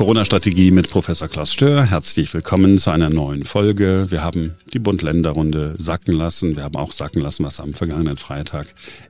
Corona-Strategie 0.00 0.70
mit 0.70 0.88
Professor 0.88 1.28
Klaus 1.28 1.52
Stör. 1.52 1.84
Herzlich 1.84 2.32
willkommen 2.32 2.78
zu 2.78 2.90
einer 2.90 3.10
neuen 3.10 3.44
Folge. 3.44 4.06
Wir 4.08 4.24
haben 4.24 4.54
die 4.72 4.78
Bund-Länder-Runde 4.78 5.74
sacken 5.76 6.14
lassen. 6.14 6.56
Wir 6.56 6.62
haben 6.62 6.76
auch 6.76 6.92
sacken 6.92 7.20
lassen, 7.20 7.44
was 7.44 7.60
am 7.60 7.74
vergangenen 7.74 8.16
Freitag 8.16 8.68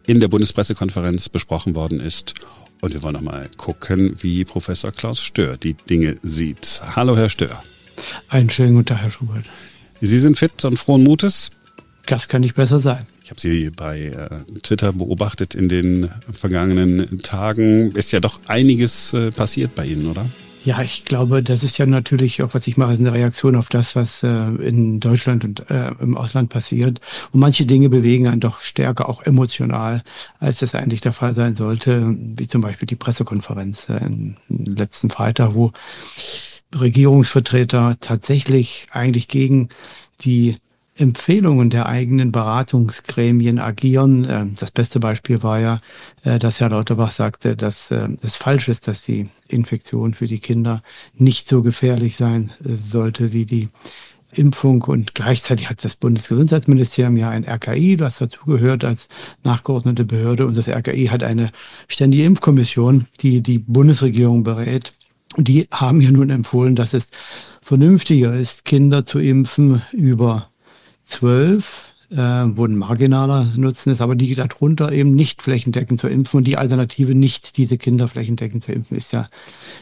in 0.08 0.18
der 0.18 0.26
Bundespressekonferenz 0.26 1.28
besprochen 1.28 1.76
worden 1.76 2.00
ist. 2.00 2.34
Und 2.80 2.92
wir 2.92 3.04
wollen 3.04 3.14
nochmal 3.14 3.48
gucken, 3.56 4.16
wie 4.18 4.44
Professor 4.44 4.90
Klaus 4.90 5.22
Stör 5.22 5.56
die 5.56 5.74
Dinge 5.74 6.16
sieht. 6.24 6.82
Hallo, 6.96 7.16
Herr 7.16 7.30
Stör. 7.30 7.62
Einen 8.28 8.50
schönen 8.50 8.74
guten 8.74 8.86
Tag, 8.86 9.02
Herr 9.02 9.12
Schubert. 9.12 9.44
Sie 10.00 10.18
sind 10.18 10.38
fit 10.38 10.64
und 10.64 10.76
frohen 10.76 11.04
Mutes? 11.04 11.52
Das 12.06 12.26
kann 12.26 12.40
nicht 12.40 12.56
besser 12.56 12.80
sein. 12.80 13.06
Ich 13.22 13.30
habe 13.30 13.40
Sie 13.40 13.70
bei 13.70 14.06
äh, 14.06 14.58
Twitter 14.62 14.92
beobachtet 14.92 15.54
in 15.54 15.68
den 15.68 16.10
vergangenen 16.32 17.22
Tagen. 17.22 17.92
Ist 17.92 18.10
ja 18.10 18.18
doch 18.18 18.40
einiges 18.48 19.12
äh, 19.12 19.30
passiert 19.30 19.76
bei 19.76 19.86
Ihnen, 19.86 20.08
oder? 20.08 20.26
Ja, 20.62 20.82
ich 20.82 21.06
glaube, 21.06 21.42
das 21.42 21.62
ist 21.62 21.78
ja 21.78 21.86
natürlich 21.86 22.42
auch, 22.42 22.52
was 22.52 22.66
ich 22.66 22.76
mache, 22.76 22.92
ist 22.92 23.00
eine 23.00 23.14
Reaktion 23.14 23.56
auf 23.56 23.70
das, 23.70 23.96
was 23.96 24.22
äh, 24.22 24.28
in 24.28 25.00
Deutschland 25.00 25.42
und 25.42 25.70
äh, 25.70 25.92
im 26.00 26.18
Ausland 26.18 26.50
passiert. 26.50 27.00
Und 27.32 27.40
manche 27.40 27.64
Dinge 27.64 27.88
bewegen 27.88 28.28
einen 28.28 28.40
doch 28.40 28.60
stärker 28.60 29.08
auch 29.08 29.22
emotional, 29.22 30.02
als 30.38 30.58
das 30.58 30.74
eigentlich 30.74 31.00
der 31.00 31.14
Fall 31.14 31.32
sein 31.34 31.56
sollte, 31.56 32.14
wie 32.18 32.46
zum 32.46 32.60
Beispiel 32.60 32.86
die 32.86 32.96
Pressekonferenz 32.96 33.88
äh, 33.88 34.04
im 34.04 34.36
letzten 34.48 35.08
Freitag, 35.08 35.54
wo 35.54 35.72
Regierungsvertreter 36.78 37.96
tatsächlich 38.00 38.86
eigentlich 38.90 39.28
gegen 39.28 39.70
die 40.20 40.56
Empfehlungen 41.00 41.70
der 41.70 41.86
eigenen 41.86 42.30
Beratungsgremien 42.30 43.58
agieren. 43.58 44.26
Ähm, 44.28 44.54
das 44.58 44.70
beste 44.70 45.00
Beispiel 45.00 45.42
war 45.42 45.58
ja, 45.58 45.78
äh, 46.24 46.38
dass 46.38 46.60
Herr 46.60 46.68
Lauterbach 46.68 47.12
sagte, 47.12 47.56
dass 47.56 47.90
äh, 47.90 48.08
es 48.22 48.36
falsch 48.36 48.68
ist, 48.68 48.86
dass 48.86 49.02
die 49.02 49.28
Infektion 49.48 50.12
für 50.12 50.26
die 50.26 50.40
Kinder 50.40 50.82
nicht 51.14 51.48
so 51.48 51.62
gefährlich 51.62 52.16
sein 52.16 52.50
äh, 52.64 52.74
sollte 52.76 53.32
wie 53.32 53.46
die 53.46 53.68
Impfung 54.32 54.82
und 54.82 55.14
gleichzeitig 55.14 55.70
hat 55.70 55.82
das 55.84 55.96
Bundesgesundheitsministerium 55.96 57.16
ja 57.16 57.30
ein 57.30 57.44
RKI, 57.44 57.96
das 57.96 58.18
dazugehört 58.18 58.84
als 58.84 59.08
nachgeordnete 59.42 60.04
Behörde 60.04 60.46
und 60.46 60.56
das 60.56 60.68
RKI 60.68 61.06
hat 61.06 61.24
eine 61.24 61.50
ständige 61.88 62.24
Impfkommission, 62.24 63.06
die 63.22 63.40
die 63.42 63.58
Bundesregierung 63.58 64.44
berät. 64.44 64.92
Und 65.36 65.48
die 65.48 65.66
haben 65.72 66.00
ja 66.00 66.10
nun 66.10 66.30
empfohlen, 66.30 66.76
dass 66.76 66.94
es 66.94 67.08
vernünftiger 67.62 68.34
ist, 68.34 68.64
Kinder 68.64 69.06
zu 69.06 69.18
impfen 69.18 69.82
über 69.92 70.49
12, 71.10 71.94
äh, 72.10 72.16
ein 72.16 72.76
marginaler 72.76 73.46
Nutzen 73.56 73.92
ist, 73.92 74.00
aber 74.00 74.14
die 74.14 74.34
darunter 74.34 74.92
eben 74.92 75.14
nicht 75.14 75.42
flächendeckend 75.42 76.00
zu 76.00 76.08
impfen. 76.08 76.38
Und 76.38 76.44
die 76.44 76.56
Alternative, 76.56 77.14
nicht 77.14 77.56
diese 77.56 77.78
Kinder 77.78 78.08
flächendeckend 78.08 78.62
zu 78.64 78.72
impfen, 78.72 78.96
ist 78.96 79.12
ja, 79.12 79.26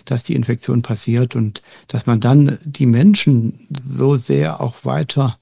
dass 0.05 0.23
die 0.23 0.35
Infektion 0.35 0.83
passiert 0.83 1.37
und 1.37 1.63
dass 1.87 2.07
man 2.07 2.21
dann 2.21 2.59
die 2.65 2.87
Menschen 2.87 3.67
so 3.89 4.17
sehr 4.17 4.61
auch 4.61 4.85
weiter 4.85 5.37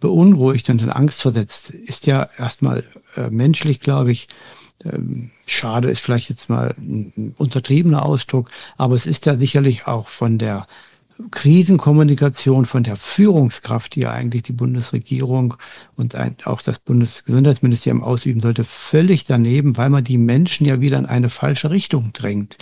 beunruhigt 0.00 0.68
und 0.70 0.82
in 0.82 0.90
Angst 0.90 1.22
versetzt, 1.22 1.70
ist 1.70 2.06
ja 2.06 2.28
erstmal 2.36 2.84
äh, 3.16 3.30
menschlich, 3.30 3.80
glaube 3.80 4.12
ich, 4.12 4.28
ähm, 4.84 5.30
schade 5.46 5.88
ist 5.88 6.00
vielleicht 6.00 6.28
jetzt 6.28 6.50
mal 6.50 6.74
ein 6.78 7.34
untertriebener 7.38 8.04
Ausdruck, 8.04 8.50
aber 8.76 8.94
es 8.94 9.06
ist 9.06 9.24
ja 9.26 9.38
sicherlich 9.38 9.86
auch 9.86 10.08
von 10.08 10.38
der 10.38 10.66
Krisenkommunikation 11.30 12.66
von 12.66 12.82
der 12.82 12.96
Führungskraft, 12.96 13.94
die 13.94 14.00
ja 14.00 14.10
eigentlich 14.10 14.42
die 14.42 14.52
Bundesregierung 14.52 15.54
und 15.94 16.16
auch 16.44 16.60
das 16.60 16.78
Bundesgesundheitsministerium 16.80 18.02
ausüben 18.02 18.40
sollte, 18.40 18.64
völlig 18.64 19.24
daneben, 19.24 19.76
weil 19.76 19.90
man 19.90 20.02
die 20.04 20.18
Menschen 20.18 20.66
ja 20.66 20.80
wieder 20.80 20.98
in 20.98 21.06
eine 21.06 21.30
falsche 21.30 21.70
Richtung 21.70 22.12
drängt. 22.12 22.58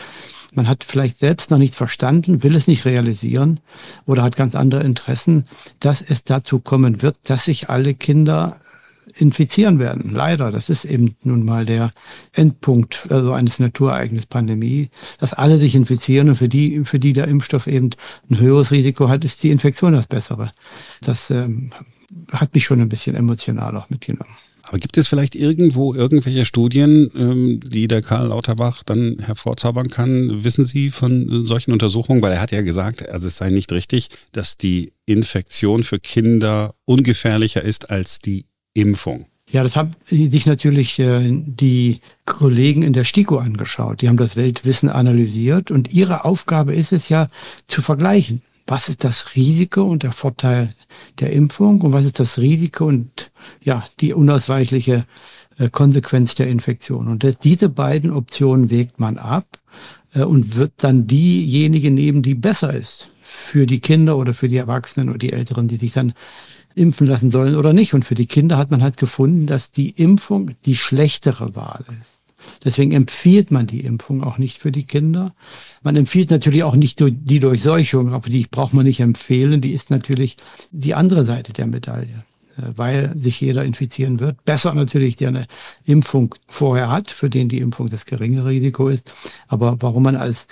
Man 0.54 0.68
hat 0.68 0.84
vielleicht 0.84 1.18
selbst 1.18 1.50
noch 1.50 1.56
nichts 1.56 1.78
verstanden, 1.78 2.42
will 2.42 2.54
es 2.54 2.66
nicht 2.66 2.84
realisieren 2.84 3.60
oder 4.04 4.22
hat 4.22 4.36
ganz 4.36 4.54
andere 4.54 4.82
Interessen, 4.82 5.44
dass 5.80 6.02
es 6.02 6.24
dazu 6.24 6.58
kommen 6.58 7.00
wird, 7.00 7.16
dass 7.30 7.46
sich 7.46 7.70
alle 7.70 7.94
Kinder 7.94 8.60
infizieren 9.16 9.78
werden. 9.78 10.12
Leider, 10.12 10.50
das 10.50 10.70
ist 10.70 10.84
eben 10.84 11.16
nun 11.22 11.44
mal 11.44 11.64
der 11.64 11.90
Endpunkt 12.32 13.06
also 13.10 13.32
eines 13.32 13.58
Naturereignisses 13.58 14.26
Pandemie, 14.26 14.88
dass 15.18 15.34
alle 15.34 15.58
sich 15.58 15.74
infizieren 15.74 16.28
und 16.28 16.36
für 16.36 16.48
die, 16.48 16.84
für 16.84 16.98
die 16.98 17.12
der 17.12 17.28
Impfstoff 17.28 17.66
eben 17.66 17.90
ein 18.30 18.38
höheres 18.38 18.70
Risiko 18.70 19.08
hat, 19.08 19.24
ist 19.24 19.42
die 19.42 19.50
Infektion 19.50 19.92
das 19.92 20.06
Bessere. 20.06 20.50
Das 21.00 21.30
ähm, 21.30 21.70
hat 22.32 22.54
mich 22.54 22.64
schon 22.64 22.80
ein 22.80 22.88
bisschen 22.88 23.16
emotional 23.16 23.76
auch 23.76 23.90
mitgenommen. 23.90 24.34
Aber 24.64 24.78
gibt 24.78 24.96
es 24.96 25.08
vielleicht 25.08 25.34
irgendwo 25.34 25.92
irgendwelche 25.92 26.44
Studien, 26.44 27.10
ähm, 27.16 27.60
die 27.60 27.88
der 27.88 28.00
Karl 28.00 28.28
Lauterbach 28.28 28.82
dann 28.84 29.18
hervorzaubern 29.18 29.90
kann? 29.90 30.44
Wissen 30.44 30.64
Sie 30.64 30.90
von 30.90 31.44
solchen 31.44 31.72
Untersuchungen? 31.72 32.22
Weil 32.22 32.32
er 32.32 32.40
hat 32.40 32.52
ja 32.52 32.62
gesagt, 32.62 33.08
also 33.08 33.26
es 33.26 33.36
sei 33.36 33.50
nicht 33.50 33.72
richtig, 33.72 34.08
dass 34.30 34.56
die 34.56 34.92
Infektion 35.04 35.82
für 35.82 35.98
Kinder 35.98 36.74
ungefährlicher 36.84 37.62
ist 37.62 37.90
als 37.90 38.20
die 38.20 38.46
Impfung? 38.74 39.26
Ja, 39.52 39.62
das 39.62 39.76
haben 39.76 39.90
sich 40.08 40.46
natürlich 40.46 40.98
äh, 40.98 41.28
die 41.30 42.00
Kollegen 42.24 42.82
in 42.82 42.94
der 42.94 43.04
STIKO 43.04 43.36
angeschaut. 43.36 44.00
Die 44.00 44.08
haben 44.08 44.16
das 44.16 44.34
Weltwissen 44.34 44.88
analysiert 44.88 45.70
und 45.70 45.92
ihre 45.92 46.24
Aufgabe 46.24 46.74
ist 46.74 46.92
es 46.92 47.10
ja 47.10 47.28
zu 47.66 47.82
vergleichen. 47.82 48.40
Was 48.66 48.88
ist 48.88 49.04
das 49.04 49.34
Risiko 49.34 49.82
und 49.82 50.04
der 50.04 50.12
Vorteil 50.12 50.74
der 51.20 51.32
Impfung 51.32 51.82
und 51.82 51.92
was 51.92 52.06
ist 52.06 52.18
das 52.18 52.38
Risiko 52.38 52.86
und 52.86 53.30
ja, 53.62 53.86
die 54.00 54.14
unausweichliche 54.14 55.04
äh, 55.58 55.68
Konsequenz 55.68 56.34
der 56.34 56.46
Infektion? 56.46 57.08
Und 57.08 57.44
diese 57.44 57.68
beiden 57.68 58.10
Optionen 58.10 58.70
wägt 58.70 59.00
man 59.00 59.18
ab 59.18 59.58
äh, 60.14 60.22
und 60.22 60.56
wird 60.56 60.72
dann 60.78 61.06
diejenige 61.06 61.90
nehmen, 61.90 62.22
die 62.22 62.34
besser 62.34 62.72
ist 62.72 63.10
für 63.20 63.66
die 63.66 63.80
Kinder 63.80 64.16
oder 64.16 64.32
für 64.32 64.48
die 64.48 64.56
Erwachsenen 64.56 65.10
oder 65.10 65.18
die 65.18 65.32
Älteren, 65.32 65.68
die 65.68 65.76
sich 65.76 65.92
dann 65.92 66.14
impfen 66.74 67.06
lassen 67.06 67.30
sollen 67.30 67.56
oder 67.56 67.72
nicht. 67.72 67.94
Und 67.94 68.04
für 68.04 68.14
die 68.14 68.26
Kinder 68.26 68.56
hat 68.56 68.70
man 68.70 68.82
halt 68.82 68.96
gefunden, 68.96 69.46
dass 69.46 69.70
die 69.70 69.90
Impfung 69.90 70.52
die 70.64 70.76
schlechtere 70.76 71.54
Wahl 71.54 71.84
ist. 72.00 72.22
Deswegen 72.64 72.92
empfiehlt 72.92 73.50
man 73.50 73.66
die 73.66 73.80
Impfung 73.80 74.22
auch 74.22 74.38
nicht 74.38 74.58
für 74.58 74.72
die 74.72 74.84
Kinder. 74.84 75.32
Man 75.82 75.96
empfiehlt 75.96 76.30
natürlich 76.30 76.62
auch 76.64 76.76
nicht 76.76 77.00
die 77.00 77.40
Durchseuchung, 77.40 78.12
aber 78.12 78.28
die 78.28 78.46
braucht 78.50 78.74
man 78.74 78.86
nicht 78.86 79.00
empfehlen. 79.00 79.60
Die 79.60 79.72
ist 79.72 79.90
natürlich 79.90 80.36
die 80.70 80.94
andere 80.94 81.24
Seite 81.24 81.52
der 81.52 81.66
Medaille, 81.66 82.24
äh, 82.56 82.62
weil 82.74 83.12
sich 83.16 83.40
jeder 83.40 83.64
infizieren 83.64 84.20
wird. 84.20 84.44
Besser 84.44 84.74
natürlich, 84.74 85.16
der 85.16 85.28
eine 85.28 85.46
Impfung 85.84 86.34
vorher 86.48 86.90
hat, 86.90 87.10
für 87.10 87.30
den 87.30 87.48
die 87.48 87.58
Impfung 87.58 87.88
das 87.88 88.06
geringe 88.06 88.44
Risiko 88.44 88.88
ist. 88.88 89.12
Aber 89.48 89.76
warum 89.80 90.02
man 90.04 90.16
als 90.16 90.46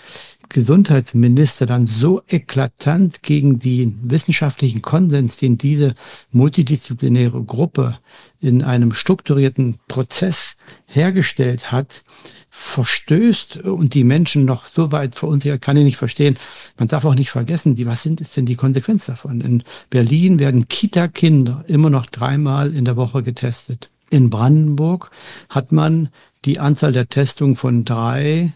Gesundheitsminister 0.51 1.65
dann 1.65 1.87
so 1.87 2.23
eklatant 2.29 3.23
gegen 3.23 3.59
den 3.59 3.99
wissenschaftlichen 4.03 4.83
Konsens, 4.83 5.37
den 5.37 5.57
diese 5.57 5.95
multidisziplinäre 6.33 7.43
Gruppe 7.43 7.99
in 8.41 8.63
einem 8.63 8.93
strukturierten 8.93 9.79
Prozess 9.89 10.57
hergestellt 10.87 11.73
hat, 11.73 12.03
verstößt 12.51 13.59
und 13.59 13.95
die 13.95 14.05
Menschen 14.05 14.45
noch 14.45 14.67
so 14.67 14.93
weit 14.93 15.15
verunsichert, 15.15 15.63
kann 15.63 15.77
ich 15.77 15.85
nicht 15.85 15.97
verstehen. 15.97 16.37
Man 16.77 16.89
darf 16.89 17.05
auch 17.05 17.15
nicht 17.15 17.31
vergessen, 17.31 17.77
die, 17.77 17.87
was 17.87 18.03
sind 18.03 18.21
ist 18.21 18.37
denn 18.37 18.47
die 18.47 18.57
Konsequenz 18.57 19.07
davon? 19.07 19.41
In 19.41 19.63
Berlin 19.89 20.39
werden 20.39 20.69
Kita-Kinder 20.69 21.65
immer 21.69 21.91
noch 21.91 22.07
dreimal 22.07 22.75
in 22.75 22.85
der 22.85 22.97
Woche 22.97 23.23
getestet. 23.23 23.89
In 24.11 24.29
Brandenburg 24.29 25.13
hat 25.49 25.71
man 25.71 26.09
die 26.45 26.59
Anzahl 26.59 26.93
der 26.93 27.09
Testungen 27.09 27.55
von 27.55 27.85
drei 27.85 28.53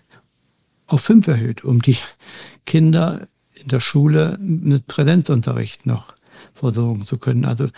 auf 0.87 1.03
fünf 1.03 1.27
erhöht, 1.29 1.65
um 1.65 1.83
die 1.83 1.97
Kinder 2.67 3.27
in 3.55 3.69
der 3.69 3.81
Schule 3.81 4.39
mit 4.41 4.87
Präsenzunterricht 4.87 5.87
noch 5.87 6.15
versorgen 6.55 7.07
zu 7.07 7.19
können. 7.19 7.45
Also 7.45 7.69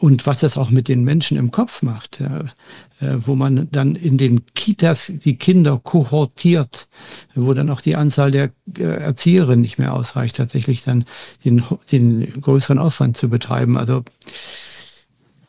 und 0.00 0.26
was 0.26 0.40
das 0.40 0.56
auch 0.56 0.70
mit 0.70 0.88
den 0.88 1.02
Menschen 1.02 1.36
im 1.36 1.50
Kopf 1.50 1.82
macht, 1.82 2.20
ja, 2.20 2.40
äh, 3.00 3.16
wo 3.20 3.34
man 3.34 3.68
dann 3.72 3.96
in 3.96 4.16
den 4.16 4.46
Kitas 4.54 5.10
die 5.12 5.36
Kinder 5.36 5.80
kohortiert, 5.82 6.88
wo 7.34 7.52
dann 7.52 7.68
auch 7.70 7.80
die 7.80 7.96
Anzahl 7.96 8.30
der 8.30 8.50
äh, 8.78 8.82
Erzieherinnen 8.82 9.60
nicht 9.60 9.78
mehr 9.78 9.94
ausreicht, 9.94 10.36
tatsächlich 10.36 10.84
dann 10.84 11.04
den, 11.44 11.64
den 11.90 12.40
größeren 12.40 12.78
Aufwand 12.78 13.16
zu 13.16 13.28
betreiben. 13.28 13.76
Also 13.76 14.04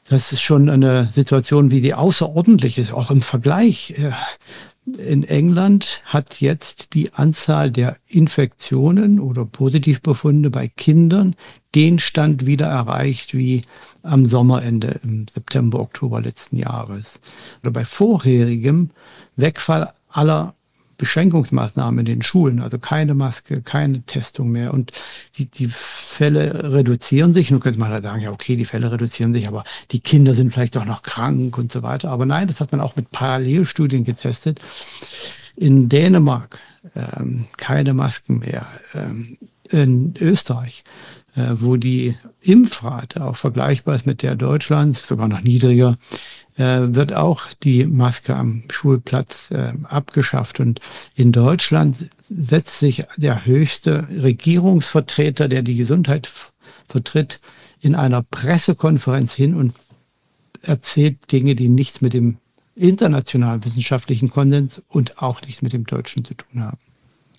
das 0.10 0.31
ist 0.31 0.42
schon 0.42 0.69
eine 0.69 1.10
Situation, 1.14 1.69
wie 1.69 1.81
die 1.81 1.94
außerordentlich 1.94 2.80
ist, 2.80 2.92
auch 2.92 3.12
im 3.12 3.22
Vergleich. 3.22 3.94
In 4.98 5.24
England 5.24 6.02
hat 6.06 6.42
jetzt 6.42 6.94
die 6.94 7.14
Anzahl 7.14 7.72
der 7.72 7.98
Infektionen 8.08 9.20
oder 9.20 9.46
Positivbefunde 9.46 10.50
bei 10.50 10.68
Kindern 10.68 11.36
den 11.76 12.00
Stand 12.00 12.46
wieder 12.46 12.68
erreicht 12.68 13.36
wie 13.36 13.62
am 14.04 14.26
Sommerende 14.26 15.00
im 15.04 15.28
September, 15.28 15.80
Oktober 15.80 16.22
letzten 16.22 16.58
Jahres. 16.58 17.20
Oder 17.62 17.72
bei 17.72 17.86
vorherigem 17.86 18.90
Wegfall 19.36 19.92
aller 20.10 20.56
Beschränkungsmaßnahmen 21.00 22.00
in 22.00 22.06
den 22.06 22.22
Schulen, 22.22 22.60
also 22.60 22.78
keine 22.78 23.16
Maske, 23.16 23.62
keine 23.62 24.04
Testung 24.04 24.51
mehr. 24.51 24.74
Und 24.74 24.92
die, 25.38 25.48
die 25.48 25.69
Fälle 25.72 26.72
reduzieren 26.74 27.34
sich. 27.34 27.50
Nun 27.50 27.62
könnte 27.62 27.80
man 27.80 27.90
da 27.90 28.01
sagen, 28.01 28.22
ja, 28.22 28.31
okay, 28.31 28.56
die 28.56 28.66
Fälle 28.66 28.92
reduzieren 28.92 29.34
sich, 29.34 29.48
aber 29.48 29.63
die 29.92 30.01
Kinder 30.01 30.36
sind 30.36 30.54
vielleicht 30.54 30.75
doch 30.75 30.86
noch 30.86 31.01
krank 31.01 31.57
und 31.57 31.72
so 31.72 31.81
weiter. 31.81 32.12
Aber 32.12 32.28
nein, 32.28 32.48
das 32.48 32.60
hat 32.60 32.72
man 32.72 32.81
auch 32.81 32.96
mit 32.96 33.10
Parallelstudien 33.12 34.04
getestet. 34.04 34.62
In 35.56 35.90
Dänemark 35.90 36.60
ähm, 36.96 37.45
keine 37.57 37.94
Masken 37.94 38.40
mehr. 38.40 38.68
Ähm, 38.94 39.38
in 39.69 40.16
Österreich, 40.19 40.84
äh, 41.36 41.52
wo 41.54 41.75
die 41.75 42.16
Impfrate 42.42 43.24
auch 43.24 43.36
vergleichbar 43.36 43.95
ist 43.95 44.06
mit 44.06 44.24
der 44.24 44.36
Deutschlands, 44.36 45.07
sogar 45.07 45.28
noch 45.28 45.42
niedriger, 45.42 45.98
wird 46.60 47.14
auch 47.14 47.48
die 47.64 47.86
Maske 47.86 48.36
am 48.36 48.64
Schulplatz 48.70 49.50
äh, 49.52 49.74
abgeschafft. 49.84 50.60
Und 50.60 50.82
in 51.16 51.32
Deutschland 51.32 52.10
setzt 52.30 52.80
sich 52.80 53.06
der 53.18 53.46
höchste 53.46 54.08
Regierungsvertreter, 54.10 55.48
der 55.48 55.62
die 55.62 55.78
Gesundheit 55.78 56.30
vertritt, 56.88 57.40
in 57.82 57.96
einer 57.96 58.24
Pressekonferenz 58.24 59.34
hin 59.34 59.56
und 59.56 59.74
erzählt 60.62 61.32
Dinge, 61.32 61.56
die 61.56 61.70
nichts 61.70 62.02
mit 62.02 62.14
dem 62.14 62.38
internationalen 62.76 63.64
wissenschaftlichen 63.64 64.30
Konsens 64.30 64.82
und 64.88 65.22
auch 65.22 65.42
nichts 65.42 65.62
mit 65.62 65.74
dem 65.74 65.86
Deutschen 65.86 66.26
zu 66.26 66.34
tun 66.34 66.62
haben. 66.62 66.78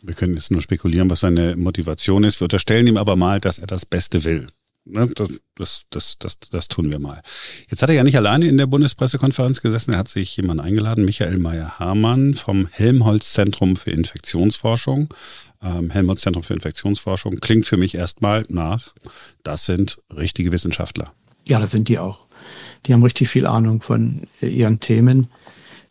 Wir 0.02 0.14
können 0.14 0.34
jetzt 0.34 0.50
nur 0.50 0.62
spekulieren, 0.62 1.10
was 1.10 1.20
seine 1.20 1.56
Motivation 1.56 2.24
ist. 2.24 2.40
Wir 2.40 2.46
unterstellen 2.46 2.86
ihm 2.86 2.96
aber 2.96 3.16
mal, 3.16 3.40
dass 3.40 3.58
er 3.58 3.66
das 3.66 3.84
Beste 3.84 4.24
will. 4.24 4.46
Ne, 4.86 5.08
das, 5.14 5.82
das, 5.90 6.16
das, 6.18 6.38
das, 6.38 6.68
tun 6.68 6.90
wir 6.90 6.98
mal. 6.98 7.22
Jetzt 7.68 7.82
hat 7.82 7.90
er 7.90 7.94
ja 7.94 8.02
nicht 8.02 8.16
alleine 8.16 8.46
in 8.46 8.56
der 8.56 8.66
Bundespressekonferenz 8.66 9.60
gesessen. 9.60 9.92
Er 9.92 9.98
hat 9.98 10.08
sich 10.08 10.36
jemanden 10.36 10.64
eingeladen, 10.64 11.04
Michael 11.04 11.38
Meyer-Hamann 11.38 12.34
vom 12.34 12.66
Helmholtz-Zentrum 12.70 13.76
für 13.76 13.90
Infektionsforschung. 13.90 15.12
Ähm, 15.62 15.90
Helmholtz-Zentrum 15.90 16.42
für 16.42 16.54
Infektionsforschung 16.54 17.36
klingt 17.40 17.66
für 17.66 17.76
mich 17.76 17.94
erstmal 17.94 18.44
nach, 18.48 18.94
das 19.42 19.66
sind 19.66 20.00
richtige 20.16 20.50
Wissenschaftler. 20.50 21.12
Ja, 21.46 21.60
das 21.60 21.72
sind 21.72 21.88
die 21.88 21.98
auch. 21.98 22.26
Die 22.86 22.94
haben 22.94 23.02
richtig 23.02 23.28
viel 23.28 23.46
Ahnung 23.46 23.82
von 23.82 24.22
ihren 24.40 24.80
Themen. 24.80 25.28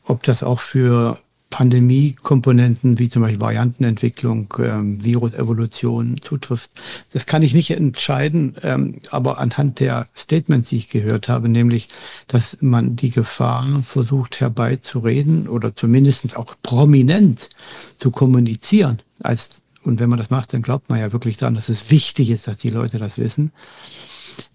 Ob 0.04 0.24
das 0.24 0.42
auch 0.42 0.60
für 0.60 1.20
Pandemie-Komponenten 1.50 3.00
wie 3.00 3.10
zum 3.10 3.24
Beispiel 3.24 3.42
Variantenentwicklung, 3.42 4.54
ähm, 4.60 5.04
Virusevolution 5.04 6.22
zutrifft. 6.22 6.72
Das 7.12 7.26
kann 7.26 7.42
ich 7.42 7.54
nicht 7.54 7.72
entscheiden, 7.72 8.56
ähm, 8.62 9.02
aber 9.10 9.40
anhand 9.40 9.80
der 9.80 10.08
Statements, 10.16 10.70
die 10.70 10.78
ich 10.78 10.90
gehört 10.90 11.28
habe, 11.28 11.50
nämlich, 11.50 11.90
dass 12.28 12.58
man 12.62 12.96
die 12.96 13.10
Gefahr 13.10 13.82
versucht 13.84 14.40
herbeizureden 14.40 15.48
oder 15.48 15.76
zumindest 15.76 16.36
auch 16.38 16.56
prominent 16.62 17.50
zu 17.98 18.12
kommunizieren. 18.12 19.00
Als, 19.22 19.62
und 19.84 20.00
wenn 20.00 20.10
man 20.10 20.20
das 20.20 20.30
macht, 20.30 20.54
dann 20.54 20.62
glaubt 20.62 20.90
man 20.90 21.00
ja 21.00 21.12
wirklich 21.12 21.38
daran, 21.38 21.56
dass 21.56 21.70
es 21.70 21.90
wichtig 21.90 22.30
ist, 22.30 22.48
dass 22.48 22.58
die 22.58 22.70
Leute 22.70 23.00
das 23.00 23.18
wissen. 23.18 23.52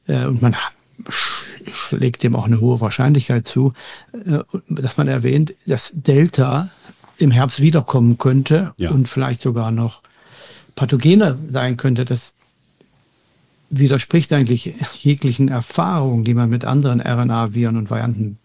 Äh, 0.07 0.27
und 0.27 0.43
man 0.43 0.55
schlägt 1.09 2.23
dem 2.23 2.37
auch 2.37 2.45
eine 2.45 2.61
hohe 2.61 2.81
Wahrscheinlichkeit 2.81 3.47
zu, 3.47 3.73
äh, 4.13 4.39
dass 4.69 4.97
man 4.97 5.09
erwähnt, 5.09 5.55
dass 5.67 5.91
Delta 5.95 6.71
im 7.19 7.31
Herbst 7.31 7.61
wiederkommen 7.61 8.19
könnte 8.19 8.73
ja. 8.77 8.91
und 8.91 9.09
vielleicht 9.09 9.41
sogar 9.41 9.71
noch 9.71 10.03
pathogener 10.75 11.39
sein 11.51 11.77
könnte. 11.77 12.05
Das 12.05 12.33
widerspricht 13.71 14.33
eigentlich 14.33 14.75
jeglichen 15.01 15.49
Erfahrungen, 15.49 16.25
die 16.25 16.35
man 16.35 16.51
mit 16.51 16.65
anderen 16.65 17.01
RNA-Viren 17.01 17.77
und 17.77 17.91
Varianten 17.91 18.39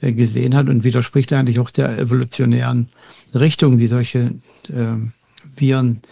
äh, 0.00 0.12
gesehen 0.12 0.54
hat 0.54 0.68
und 0.68 0.84
widerspricht 0.84 1.32
eigentlich 1.32 1.58
auch 1.58 1.70
der 1.70 1.98
evolutionären 1.98 2.88
Richtung, 3.34 3.78
die 3.78 3.86
solche 3.86 4.32
äh, 4.68 4.96
Viren 5.56 6.02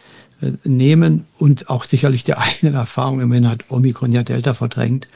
äh, 0.40 0.52
nehmen 0.64 1.26
und 1.38 1.68
auch 1.68 1.84
sicherlich 1.84 2.24
der 2.24 2.38
eigenen 2.40 2.74
Erfahrung. 2.74 3.20
Immerhin 3.20 3.48
hat 3.48 3.70
Omikron 3.70 4.12
ja 4.12 4.22
Delta 4.22 4.54
verdrängt. 4.54 5.08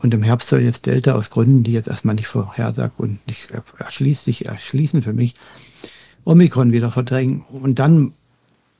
Und 0.00 0.14
im 0.14 0.22
Herbst 0.22 0.48
soll 0.48 0.60
jetzt 0.60 0.86
Delta 0.86 1.14
aus 1.14 1.30
Gründen, 1.30 1.64
die 1.64 1.72
jetzt 1.72 1.88
erstmal 1.88 2.14
nicht 2.14 2.28
vorhersagt 2.28 3.00
und 3.00 3.18
nicht 3.26 3.48
erschließt, 3.78 4.24
sich 4.24 4.46
erschließen 4.46 5.02
für 5.02 5.12
mich, 5.12 5.34
Omikron 6.28 6.72
wieder 6.72 6.90
verdrängen. 6.90 7.42
Und 7.48 7.78
dann 7.78 8.12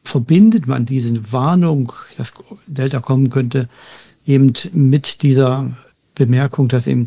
verbindet 0.05 0.67
man 0.67 0.85
diese 0.85 1.33
Warnung, 1.33 1.93
dass 2.17 2.35
Delta 2.67 3.00
kommen 3.00 3.31
könnte, 3.31 3.69
eben 4.27 4.53
mit 4.73 5.23
dieser 5.23 5.71
Bemerkung, 6.15 6.69
dass 6.69 6.87
eben 6.87 7.06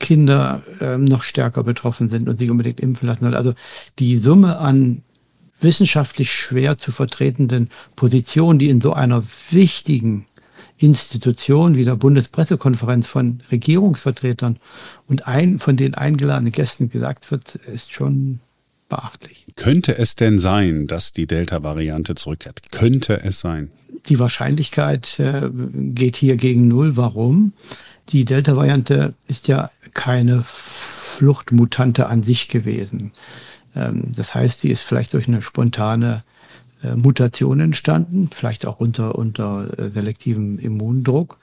Kinder 0.00 0.62
äh, 0.80 0.96
noch 0.96 1.22
stärker 1.22 1.62
betroffen 1.62 2.08
sind 2.08 2.28
und 2.28 2.38
sich 2.38 2.50
unbedingt 2.50 2.80
impfen 2.80 3.06
lassen. 3.06 3.32
Also 3.34 3.54
die 3.98 4.16
Summe 4.16 4.58
an 4.58 5.02
wissenschaftlich 5.60 6.32
schwer 6.32 6.78
zu 6.78 6.90
vertretenden 6.90 7.68
Positionen, 7.94 8.58
die 8.58 8.70
in 8.70 8.80
so 8.80 8.92
einer 8.92 9.22
wichtigen 9.50 10.26
Institution 10.78 11.76
wie 11.76 11.84
der 11.84 11.96
Bundespressekonferenz 11.96 13.06
von 13.06 13.42
Regierungsvertretern 13.50 14.56
und 15.08 15.28
ein, 15.28 15.58
von 15.58 15.76
den 15.76 15.94
eingeladenen 15.94 16.52
Gästen 16.52 16.88
gesagt 16.88 17.30
wird, 17.30 17.54
ist 17.54 17.92
schon 17.92 18.40
beachtlich. 18.88 19.44
Könnte 19.56 19.96
es 19.96 20.14
denn 20.14 20.38
sein, 20.38 20.86
dass 20.86 21.12
die 21.12 21.26
Delta-Variante 21.26 22.14
zurückkehrt? 22.14 22.70
Könnte 22.70 23.22
es 23.22 23.40
sein? 23.40 23.70
Die 24.06 24.18
Wahrscheinlichkeit 24.18 25.18
äh, 25.18 25.50
geht 25.52 26.16
hier 26.16 26.36
gegen 26.36 26.68
Null. 26.68 26.96
Warum? 26.96 27.52
Die 28.10 28.24
Delta-Variante 28.24 29.14
ist 29.28 29.48
ja 29.48 29.70
keine 29.94 30.42
Fluchtmutante 30.44 32.08
an 32.08 32.22
sich 32.22 32.48
gewesen. 32.48 33.12
Ähm, 33.74 34.12
das 34.14 34.34
heißt, 34.34 34.60
sie 34.60 34.70
ist 34.70 34.82
vielleicht 34.82 35.14
durch 35.14 35.28
eine 35.28 35.42
spontane 35.42 36.22
äh, 36.82 36.94
Mutation 36.94 37.60
entstanden, 37.60 38.28
vielleicht 38.32 38.66
auch 38.66 38.80
unter, 38.80 39.14
unter 39.16 39.78
äh, 39.78 39.90
selektivem 39.90 40.58
Immundruck 40.58 41.38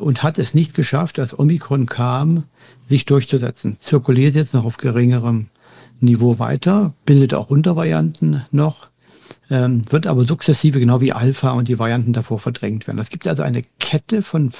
und 0.00 0.22
hat 0.22 0.38
es 0.38 0.54
nicht 0.54 0.72
geschafft, 0.72 1.18
als 1.18 1.38
Omikron 1.38 1.84
kam, 1.84 2.44
sich 2.88 3.04
durchzusetzen. 3.04 3.76
Zirkuliert 3.78 4.34
jetzt 4.34 4.54
noch 4.54 4.64
auf 4.64 4.78
geringerem 4.78 5.48
Niveau 6.00 6.38
weiter, 6.38 6.94
bildet 7.04 7.34
auch 7.34 7.50
Untervarianten 7.50 8.44
noch, 8.50 8.88
ähm, 9.50 9.82
wird 9.90 10.06
aber 10.06 10.24
sukzessive, 10.24 10.80
genau 10.80 11.00
wie 11.00 11.12
Alpha 11.12 11.52
und 11.52 11.68
die 11.68 11.78
Varianten 11.78 12.12
davor 12.12 12.38
verdrängt 12.38 12.86
werden. 12.86 12.98
Es 12.98 13.10
gibt 13.10 13.26
also 13.26 13.42
eine 13.42 13.62
Kette 13.78 14.22
von, 14.22 14.52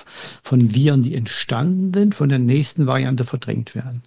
von 0.42 0.74
Viren, 0.74 1.02
die 1.02 1.14
entstanden 1.14 1.92
sind, 1.92 2.14
von 2.14 2.28
der 2.28 2.38
nächsten 2.38 2.86
Variante 2.86 3.24
verdrängt 3.24 3.74
werden. 3.74 4.02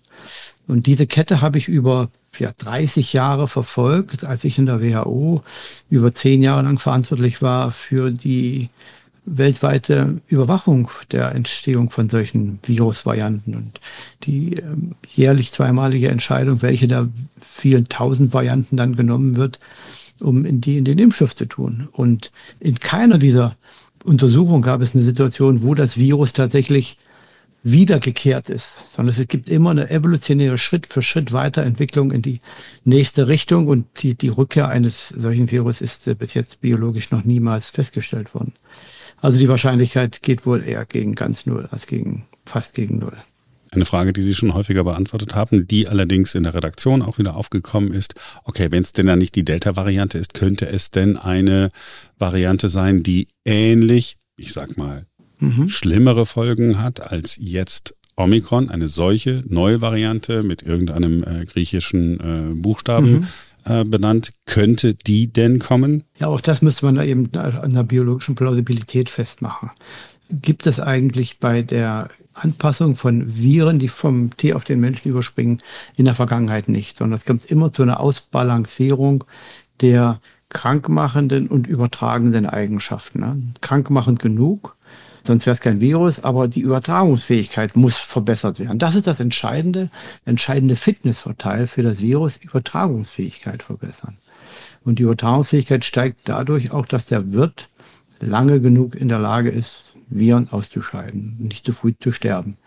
Und 0.68 0.86
diese 0.86 1.08
Kette 1.08 1.42
habe 1.42 1.58
ich 1.58 1.68
über 1.68 2.10
ja, 2.38 2.52
30 2.56 3.14
Jahre 3.14 3.48
verfolgt, 3.48 4.24
als 4.24 4.44
ich 4.44 4.58
in 4.58 4.66
der 4.66 4.82
WHO 4.82 5.42
über 5.90 6.14
zehn 6.14 6.42
Jahre 6.42 6.62
lang 6.62 6.80
verantwortlich 6.80 7.42
war 7.42 7.72
für 7.72 8.12
die 8.12 8.70
weltweite 9.38 10.22
Überwachung 10.28 10.90
der 11.12 11.34
Entstehung 11.36 11.90
von 11.90 12.10
solchen 12.10 12.60
Virusvarianten 12.64 13.56
und 13.56 13.80
die 14.24 14.58
äh, 14.58 14.64
jährlich 15.08 15.52
zweimalige 15.52 16.10
Entscheidung, 16.10 16.62
welche 16.62 16.88
der 16.88 17.10
vielen 17.38 17.90
tausend 17.90 18.34
Varianten 18.34 18.78
dann 18.78 18.96
genommen 18.96 19.36
wird, 19.36 19.60
um 20.20 20.46
in 20.46 20.62
die 20.62 20.78
in 20.78 20.86
den 20.86 21.00
Impfstoff 21.00 21.36
zu 21.36 21.46
tun. 21.46 21.88
Und 21.92 22.32
in 22.60 22.80
keiner 22.80 23.18
dieser 23.18 23.56
Untersuchungen 24.04 24.62
gab 24.62 24.82
es 24.82 24.96
eine 24.96 25.04
Situation, 25.04 25.64
wo 25.64 25.76
das 25.76 25.98
Virus 25.98 26.34
tatsächlich 26.34 26.98
wiedergekehrt 27.64 28.50
ist, 28.50 28.78
sondern 28.96 29.16
es 29.18 29.28
gibt 29.28 29.50
immer 29.50 29.72
eine 29.72 29.90
evolutionäre 29.90 30.58
Schritt 30.58 30.88
für 30.88 31.02
Schritt 31.02 31.34
Weiterentwicklung 31.34 32.12
in 32.12 32.22
die 32.22 32.40
nächste 32.86 33.28
Richtung 33.28 33.68
und 33.68 33.86
die, 34.02 34.16
die 34.16 34.30
Rückkehr 34.30 34.70
eines 34.70 35.10
solchen 35.10 35.52
Virus 35.52 35.82
ist 35.82 36.08
äh, 36.08 36.16
bis 36.16 36.34
jetzt 36.34 36.62
biologisch 36.62 37.12
noch 37.12 37.24
niemals 37.26 37.70
festgestellt 37.70 38.34
worden. 38.34 38.54
Also 39.22 39.38
die 39.38 39.50
Wahrscheinlichkeit 39.50 40.22
geht 40.22 40.46
wohl 40.46 40.64
eher 40.64 40.86
gegen 40.86 41.16
ganz 41.16 41.46
null 41.46 41.68
als 41.72 41.86
gegen 41.86 42.26
fast 42.46 42.74
gegen 42.74 43.00
null. 43.00 43.18
Eine 43.72 43.86
Frage, 43.86 44.14
die 44.14 44.22
Sie 44.22 44.34
schon 44.34 44.56
häufiger 44.56 44.84
beantwortet 44.84 45.36
haben, 45.36 45.68
die 45.68 45.88
allerdings 45.88 46.34
in 46.34 46.44
der 46.44 46.56
Redaktion 46.56 47.04
auch 47.04 47.20
wieder 47.20 47.36
aufgekommen 47.36 47.92
ist. 47.92 48.16
Okay, 48.44 48.72
wenn 48.72 48.82
es 48.82 48.94
denn 48.94 49.06
dann 49.06 49.20
nicht 49.20 49.36
die 49.36 49.46
Delta-Variante 49.46 50.18
ist, 50.18 50.34
könnte 50.34 50.68
es 50.68 50.90
denn 50.90 51.18
eine 51.18 51.70
Variante 52.18 52.68
sein, 52.68 53.04
die 53.04 53.28
ähnlich, 53.46 54.18
ich 54.38 54.54
sag 54.54 54.78
mal, 54.78 55.06
mhm. 55.40 55.70
schlimmere 55.70 56.26
Folgen 56.26 56.82
hat 56.82 57.12
als 57.12 57.38
jetzt 57.40 57.96
Omikron, 58.16 58.70
eine 58.70 58.88
solche 58.88 59.44
neue 59.48 59.82
Variante 59.82 60.44
mit 60.44 60.62
irgendeinem 60.62 61.24
äh, 61.24 61.46
griechischen 61.46 62.20
äh, 62.20 62.56
Buchstaben. 62.56 63.12
Mhm 63.12 63.28
äh, 63.66 63.84
benannt. 63.84 64.32
Könnte 64.46 64.96
die 64.96 65.32
denn 65.32 65.60
kommen? 65.60 66.04
Ja, 66.18 66.28
auch 66.28 66.42
das 66.42 66.62
müsste 66.62 66.86
man 66.86 66.96
da 66.96 67.04
eben 67.04 67.30
an 67.36 67.70
der 67.72 67.84
biologischen 67.84 68.34
Plausibilität 68.34 69.10
festmachen. 69.10 69.70
Gibt 70.32 70.66
es 70.66 70.80
eigentlich 70.80 71.40
bei 71.40 71.62
der 71.62 72.10
Anpassung 72.34 72.96
von 72.96 73.24
Viren, 73.38 73.78
die 73.80 73.88
vom 73.88 74.36
Tier 74.38 74.56
auf 74.56 74.64
den 74.64 74.80
Menschen 74.80 75.10
überspringen, 75.10 75.60
in 75.98 76.06
der 76.06 76.16
Vergangenheit 76.16 76.70
nicht, 76.70 76.98
sondern 76.98 77.18
es 77.18 77.26
kommt 77.26 77.46
immer 77.46 77.72
zu 77.74 77.84
einer 77.84 78.00
Ausbalancierung 78.00 79.24
der 79.82 80.22
krankmachenden 80.50 81.48
und 81.48 81.68
übertragenden 81.68 82.46
Eigenschaften. 82.46 83.20
Ne? 83.20 83.42
Krankmachend 83.62 84.20
genug, 84.20 84.78
sonst 85.26 85.46
wäre 85.46 85.54
es 85.54 85.62
kein 85.62 85.82
Virus, 85.82 86.24
aber 86.24 86.48
die 86.48 86.62
Übertragungsfähigkeit 86.62 87.76
muss 87.76 87.98
verbessert 87.98 88.60
werden. 88.60 88.80
Das 88.80 88.96
ist 88.96 89.08
das 89.08 89.20
entscheidende, 89.20 89.90
entscheidende 90.26 90.76
Fitnessvorteil 90.76 91.68
für 91.68 91.84
das 91.84 92.00
Virus, 92.00 92.38
Übertragungsfähigkeit 92.38 93.64
verbessern. 93.64 94.16
Und 94.84 95.00
die 95.00 95.04
Übertragungsfähigkeit 95.04 95.86
steigt 95.86 96.22
dadurch 96.26 96.72
auch, 96.72 96.86
dass 96.86 97.06
der 97.06 97.32
Wirt 97.32 97.70
lange 98.20 98.60
genug 98.60 98.96
in 98.96 99.10
der 99.10 99.20
Lage 99.20 99.50
ist, 99.50 99.90
Viren 100.10 100.52
auszuscheiden, 100.52 101.38
nicht 101.40 101.66
zu 101.66 101.72
früh 101.72 101.94
zu 102.00 102.12
sterben. 102.12 102.58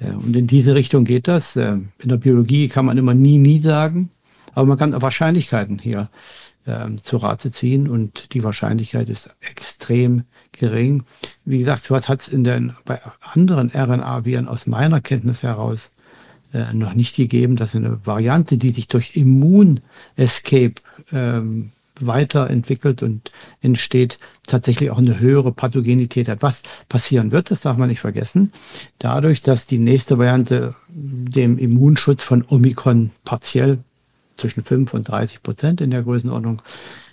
Äh, 0.00 0.12
und 0.12 0.36
in 0.36 0.46
diese 0.46 0.74
Richtung 0.74 1.04
geht 1.04 1.28
das. 1.28 1.56
Äh, 1.56 1.78
in 1.98 2.08
der 2.08 2.16
Biologie 2.16 2.68
kann 2.68 2.84
man 2.84 2.98
immer 2.98 3.14
nie, 3.14 3.38
nie 3.38 3.60
sagen. 3.60 4.10
Aber 4.54 4.66
man 4.66 4.78
kann 4.78 5.00
Wahrscheinlichkeiten 5.00 5.78
hier 5.78 6.10
äh, 6.66 6.94
zu 6.96 7.16
Rate 7.18 7.52
ziehen 7.52 7.88
und 7.88 8.34
die 8.34 8.44
Wahrscheinlichkeit 8.44 9.08
ist 9.08 9.34
extrem 9.40 10.24
gering. 10.52 11.04
Wie 11.44 11.58
gesagt, 11.58 11.84
sowas 11.84 12.08
hat 12.08 12.22
es 12.22 12.28
in 12.28 12.44
den 12.44 12.74
bei 12.84 13.00
anderen 13.20 13.70
RNA-Viren 13.70 14.48
aus 14.48 14.66
meiner 14.66 15.00
Kenntnis 15.00 15.42
heraus 15.42 15.90
äh, 16.52 16.72
noch 16.74 16.94
nicht 16.94 17.16
gegeben, 17.16 17.56
dass 17.56 17.74
eine 17.74 18.04
Variante, 18.04 18.58
die 18.58 18.70
sich 18.70 18.88
durch 18.88 19.16
Immun-Escape 19.16 20.74
ähm, 21.12 21.72
weiterentwickelt 22.00 23.02
und 23.02 23.30
entsteht, 23.60 24.18
tatsächlich 24.46 24.90
auch 24.90 24.98
eine 24.98 25.20
höhere 25.20 25.52
Pathogenität 25.52 26.28
hat. 26.28 26.42
Was 26.42 26.62
passieren 26.88 27.30
wird, 27.30 27.50
das 27.50 27.60
darf 27.60 27.76
man 27.76 27.88
nicht 27.88 28.00
vergessen. 28.00 28.52
Dadurch, 28.98 29.42
dass 29.42 29.66
die 29.66 29.78
nächste 29.78 30.18
Variante 30.18 30.74
dem 30.88 31.58
Immunschutz 31.58 32.22
von 32.22 32.44
Omikron 32.48 33.10
partiell 33.24 33.78
zwischen 34.40 34.64
5 34.64 34.92
und 34.94 35.08
30 35.08 35.42
Prozent 35.42 35.80
in 35.80 35.90
der 35.90 36.02
Größenordnung 36.02 36.62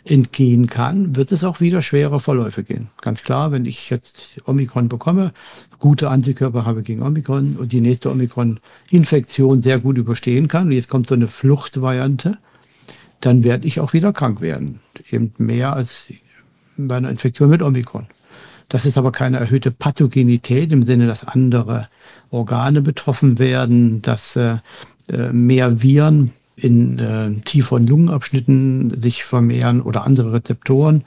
entgehen 0.05 0.67
kann, 0.67 1.15
wird 1.15 1.31
es 1.31 1.43
auch 1.43 1.60
wieder 1.60 1.81
schwere 1.81 2.19
Verläufe 2.19 2.63
gehen. 2.63 2.89
Ganz 3.01 3.24
klar, 3.24 3.51
wenn 3.51 3.65
ich 3.65 3.89
jetzt 3.89 4.38
Omikron 4.46 4.89
bekomme, 4.89 5.34
gute 5.79 6.10
Antikörper 6.10 6.65
habe 6.65 6.81
gegen 6.84 7.03
Omikron 7.03 7.57
und 7.57 7.74
die 7.74 7.81
nächste 7.81 8.10
Omikron-Infektion 8.12 9.62
sehr 9.62 9.79
gut 9.79 9.98
überstehen 9.98 10.48
kann, 10.48 10.67
und 10.67 10.72
jetzt 10.72 10.89
kommt 10.89 11.07
so 11.07 11.15
eine 11.15 11.27
Fluchtvariante, 11.27 12.38
dann 13.22 13.43
werde 13.43 13.67
ich 13.67 13.79
auch 13.79 13.93
wieder 13.93 14.13
krank 14.13 14.41
werden. 14.41 14.79
Eben 15.12 15.34
mehr 15.38 15.74
als 15.74 16.05
bei 16.77 16.98
einer 16.98 17.10
Infektion 17.10 17.50
mit 17.50 17.62
Omikron. 17.62 18.07
Das 18.69 18.86
ist 18.86 18.98
aber 18.98 19.12
keine 19.12 19.38
erhöhte 19.38 19.72
Pathogenität 19.72 20.72
im 20.72 20.84
Sinne, 20.84 21.07
dass 21.07 21.25
andere 21.25 21.88
Organe 22.29 22.81
betroffen 22.81 23.39
werden, 23.39 24.01
dass 24.01 24.36
äh, 24.36 24.57
äh 25.10 25.31
mehr 25.31 25.81
Viren 25.81 26.34
in 26.58 26.98
äh, 26.98 27.32
tieferen 27.46 27.86
Lungenabschnitten 27.86 29.00
sich 29.00 29.24
vermehren 29.24 29.82
oder 29.82 30.04
andere 30.06 30.34
Rezeptoren 30.34 31.04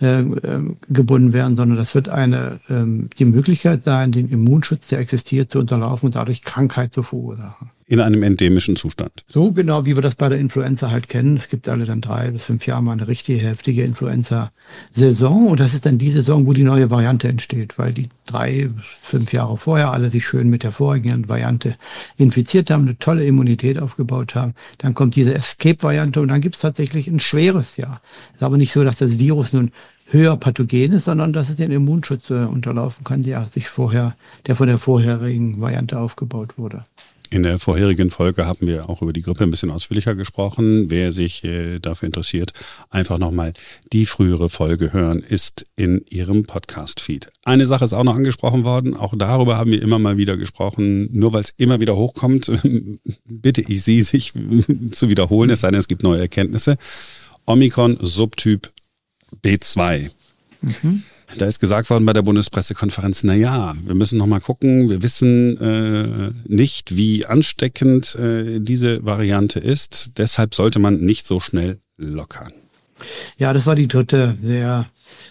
äh, 0.00 0.20
äh, 0.20 0.74
gebunden 0.88 1.34
werden, 1.34 1.54
sondern 1.54 1.76
das 1.76 1.94
wird 1.94 2.08
eine 2.08 2.60
ähm, 2.70 3.10
die 3.18 3.26
Möglichkeit 3.26 3.84
sein, 3.84 4.10
den 4.10 4.30
Immunschutz, 4.30 4.88
der 4.88 5.00
existiert, 5.00 5.50
zu 5.50 5.58
unterlaufen 5.58 6.06
und 6.06 6.16
dadurch 6.16 6.42
Krankheit 6.42 6.94
zu 6.94 7.02
verursachen 7.02 7.70
in 7.88 8.00
einem 8.00 8.24
endemischen 8.24 8.74
Zustand. 8.74 9.24
So 9.32 9.52
genau, 9.52 9.86
wie 9.86 9.94
wir 9.94 10.02
das 10.02 10.16
bei 10.16 10.28
der 10.28 10.38
Influenza 10.38 10.90
halt 10.90 11.08
kennen. 11.08 11.36
Es 11.36 11.48
gibt 11.48 11.68
alle 11.68 11.84
dann 11.84 12.00
drei 12.00 12.32
bis 12.32 12.44
fünf 12.44 12.66
Jahre 12.66 12.82
mal 12.82 12.92
eine 12.92 13.06
richtig 13.06 13.42
heftige 13.42 13.84
Influenza-Saison. 13.84 15.46
Und 15.46 15.60
das 15.60 15.72
ist 15.72 15.86
dann 15.86 15.96
die 15.96 16.10
Saison, 16.10 16.46
wo 16.48 16.52
die 16.52 16.64
neue 16.64 16.90
Variante 16.90 17.28
entsteht, 17.28 17.78
weil 17.78 17.92
die 17.92 18.08
drei, 18.26 18.70
fünf 19.00 19.32
Jahre 19.32 19.56
vorher 19.56 19.92
alle 19.92 20.10
sich 20.10 20.26
schön 20.26 20.50
mit 20.50 20.64
der 20.64 20.72
vorigen 20.72 21.28
Variante 21.28 21.76
infiziert 22.16 22.70
haben, 22.70 22.82
eine 22.82 22.98
tolle 22.98 23.24
Immunität 23.24 23.78
aufgebaut 23.78 24.34
haben. 24.34 24.54
Dann 24.78 24.94
kommt 24.94 25.14
diese 25.14 25.34
Escape-Variante 25.34 26.20
und 26.20 26.28
dann 26.28 26.40
gibt 26.40 26.56
es 26.56 26.62
tatsächlich 26.62 27.06
ein 27.06 27.20
schweres 27.20 27.76
Jahr. 27.76 28.00
Ist 28.34 28.42
aber 28.42 28.56
nicht 28.56 28.72
so, 28.72 28.82
dass 28.82 28.98
das 28.98 29.20
Virus 29.20 29.52
nun 29.52 29.70
höher 30.06 30.36
pathogen 30.36 30.92
ist, 30.92 31.04
sondern 31.04 31.32
dass 31.32 31.50
es 31.50 31.56
den 31.56 31.70
Immunschutz 31.70 32.30
äh, 32.30 32.44
unterlaufen 32.44 33.04
kann, 33.04 33.22
der 33.22 33.46
sich 33.48 33.68
vorher, 33.68 34.16
der 34.46 34.56
von 34.56 34.68
der 34.68 34.78
vorherigen 34.78 35.60
Variante 35.60 35.98
aufgebaut 35.98 36.58
wurde. 36.58 36.82
In 37.30 37.42
der 37.42 37.58
vorherigen 37.58 38.10
Folge 38.10 38.46
haben 38.46 38.66
wir 38.66 38.88
auch 38.88 39.02
über 39.02 39.12
die 39.12 39.22
Grippe 39.22 39.42
ein 39.42 39.50
bisschen 39.50 39.70
ausführlicher 39.70 40.14
gesprochen. 40.14 40.90
Wer 40.90 41.12
sich 41.12 41.42
äh, 41.44 41.80
dafür 41.80 42.06
interessiert, 42.06 42.52
einfach 42.90 43.18
nochmal 43.18 43.52
die 43.92 44.06
frühere 44.06 44.48
Folge 44.48 44.92
hören, 44.92 45.20
ist 45.20 45.66
in 45.76 46.04
Ihrem 46.08 46.44
Podcast-Feed. 46.44 47.32
Eine 47.44 47.66
Sache 47.66 47.84
ist 47.84 47.92
auch 47.92 48.04
noch 48.04 48.14
angesprochen 48.14 48.64
worden, 48.64 48.96
auch 48.96 49.14
darüber 49.16 49.56
haben 49.56 49.72
wir 49.72 49.82
immer 49.82 49.98
mal 49.98 50.16
wieder 50.16 50.36
gesprochen. 50.36 51.08
Nur 51.12 51.32
weil 51.32 51.42
es 51.42 51.54
immer 51.56 51.80
wieder 51.80 51.96
hochkommt, 51.96 52.52
bitte 53.24 53.62
ich 53.62 53.82
Sie, 53.82 54.02
sich 54.02 54.32
zu 54.92 55.10
wiederholen, 55.10 55.50
es 55.50 55.60
sei 55.60 55.70
denn, 55.70 55.80
es 55.80 55.88
gibt 55.88 56.02
neue 56.02 56.20
Erkenntnisse. 56.20 56.76
Omikron 57.44 57.98
Subtyp 58.00 58.72
B2. 59.42 60.10
Mhm. 60.62 61.02
Da 61.38 61.46
ist 61.46 61.58
gesagt 61.58 61.90
worden 61.90 62.06
bei 62.06 62.12
der 62.12 62.22
Bundespressekonferenz, 62.22 63.24
na 63.24 63.34
ja, 63.34 63.74
wir 63.84 63.94
müssen 63.94 64.18
noch 64.18 64.26
mal 64.26 64.40
gucken, 64.40 64.88
wir 64.88 65.02
wissen 65.02 65.60
äh, 65.60 66.30
nicht, 66.46 66.96
wie 66.96 67.26
ansteckend 67.26 68.14
äh, 68.14 68.60
diese 68.60 69.04
Variante 69.04 69.58
ist, 69.58 70.18
deshalb 70.18 70.54
sollte 70.54 70.78
man 70.78 71.00
nicht 71.00 71.26
so 71.26 71.40
schnell 71.40 71.78
lockern. 71.96 72.52
Ja, 73.38 73.52
das 73.52 73.66
war 73.66 73.74
die 73.74 73.88
dritte 73.88 74.38
sehr 74.42 74.88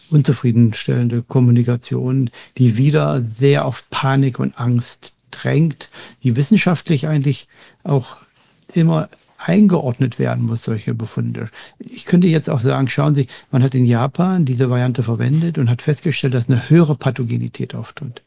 unzufriedenstellende 0.09 1.23
Kommunikation, 1.23 2.29
die 2.57 2.77
wieder 2.77 3.23
sehr 3.37 3.65
auf 3.65 3.89
Panik 3.89 4.39
und 4.39 4.59
Angst 4.59 5.13
drängt, 5.31 5.89
die 6.23 6.35
wissenschaftlich 6.35 7.07
eigentlich 7.07 7.47
auch 7.83 8.17
immer 8.73 9.09
eingeordnet 9.45 10.19
werden 10.19 10.45
muss, 10.45 10.63
solche 10.63 10.93
Befunde. 10.93 11.49
Ich 11.79 12.05
könnte 12.05 12.27
jetzt 12.27 12.49
auch 12.49 12.59
sagen, 12.59 12.89
schauen 12.89 13.15
Sie, 13.15 13.27
man 13.51 13.63
hat 13.63 13.75
in 13.75 13.85
Japan 13.85 14.45
diese 14.45 14.69
Variante 14.69 15.03
verwendet 15.03 15.57
und 15.57 15.69
hat 15.69 15.81
festgestellt, 15.81 16.33
dass 16.33 16.49
eine 16.49 16.69
höhere 16.69 16.95
Pathogenität 16.95 17.75
auftritt. 17.75 18.21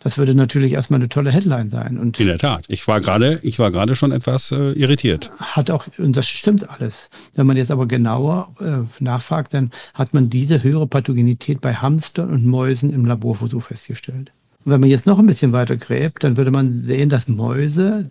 Das 0.00 0.16
würde 0.16 0.34
natürlich 0.34 0.74
erstmal 0.74 1.00
eine 1.00 1.08
tolle 1.08 1.32
Headline 1.32 1.70
sein. 1.70 1.98
Und 1.98 2.20
in 2.20 2.28
der 2.28 2.38
Tat. 2.38 2.64
Ich 2.68 2.86
war 2.86 3.00
gerade, 3.00 3.40
ich 3.42 3.58
war 3.58 3.72
gerade 3.72 3.96
schon 3.96 4.12
etwas 4.12 4.52
äh, 4.52 4.72
irritiert. 4.72 5.30
Hat 5.38 5.70
auch, 5.70 5.88
und 5.98 6.16
das 6.16 6.28
stimmt 6.28 6.70
alles. 6.70 7.10
Wenn 7.34 7.48
man 7.48 7.56
jetzt 7.56 7.72
aber 7.72 7.86
genauer 7.86 8.54
äh, 8.60 9.02
nachfragt, 9.02 9.54
dann 9.54 9.72
hat 9.94 10.14
man 10.14 10.30
diese 10.30 10.62
höhere 10.62 10.86
Pathogenität 10.86 11.60
bei 11.60 11.74
Hamstern 11.74 12.30
und 12.30 12.46
Mäusen 12.46 12.92
im 12.92 13.06
Laborversuch 13.06 13.62
festgestellt. 13.64 14.30
Und 14.64 14.72
wenn 14.72 14.80
man 14.80 14.88
jetzt 14.88 15.06
noch 15.06 15.18
ein 15.18 15.26
bisschen 15.26 15.52
weiter 15.52 15.76
gräbt, 15.76 16.22
dann 16.22 16.36
würde 16.36 16.52
man 16.52 16.84
sehen, 16.84 17.08
dass 17.08 17.26
Mäuse 17.26 18.10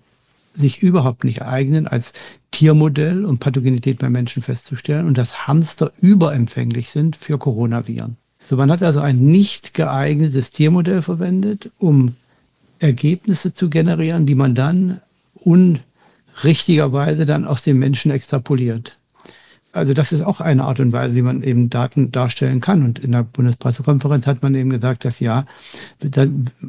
sich 0.57 0.81
überhaupt 0.81 1.23
nicht 1.23 1.41
eignen, 1.41 1.87
als 1.87 2.13
Tiermodell 2.51 3.25
und 3.25 3.39
Pathogenität 3.39 3.99
bei 3.99 4.09
Menschen 4.09 4.41
festzustellen 4.41 5.05
und 5.05 5.17
dass 5.17 5.47
Hamster 5.47 5.91
überempfänglich 6.01 6.89
sind 6.89 7.15
für 7.15 7.37
Coronaviren. 7.37 8.17
So, 8.45 8.55
man 8.55 8.71
hat 8.71 8.81
also 8.81 8.99
ein 9.01 9.19
nicht 9.19 9.73
geeignetes 9.73 10.51
Tiermodell 10.51 11.01
verwendet, 11.01 11.69
um 11.77 12.15
Ergebnisse 12.79 13.53
zu 13.53 13.69
generieren, 13.69 14.25
die 14.25 14.35
man 14.35 14.55
dann 14.55 15.01
unrichtigerweise 15.35 17.25
dann 17.25 17.45
aus 17.45 17.63
dem 17.63 17.79
Menschen 17.79 18.11
extrapoliert. 18.11 18.97
Also 19.77 19.93
das 19.93 20.11
ist 20.11 20.21
auch 20.21 20.41
eine 20.41 20.63
Art 20.63 20.79
und 20.79 20.91
Weise, 20.91 21.15
wie 21.15 21.21
man 21.21 21.43
eben 21.43 21.69
Daten 21.69 22.11
darstellen 22.11 22.61
kann. 22.61 22.83
Und 22.83 22.99
in 22.99 23.11
der 23.11 23.23
Bundespressekonferenz 23.23 24.27
hat 24.27 24.41
man 24.41 24.55
eben 24.55 24.69
gesagt, 24.69 25.05
dass 25.05 25.19
ja, 25.19 25.45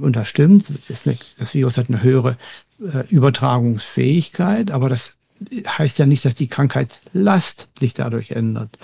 und 0.01 0.17
das 0.17 0.29
stimmt, 0.29 0.67
das 0.89 1.55
Virus 1.55 1.77
hat 1.77 1.89
eine 1.89 2.03
höhere 2.03 2.37
äh, 2.81 3.07
Übertragungsfähigkeit, 3.09 4.71
aber 4.71 4.89
das 4.89 5.15
heißt 5.67 5.99
ja 5.99 6.07
nicht, 6.07 6.25
dass 6.25 6.35
die 6.35 6.49
Krankheitslast 6.49 7.69
sich 7.79 7.95
dadurch 7.95 8.33
ändert. 8.33 8.77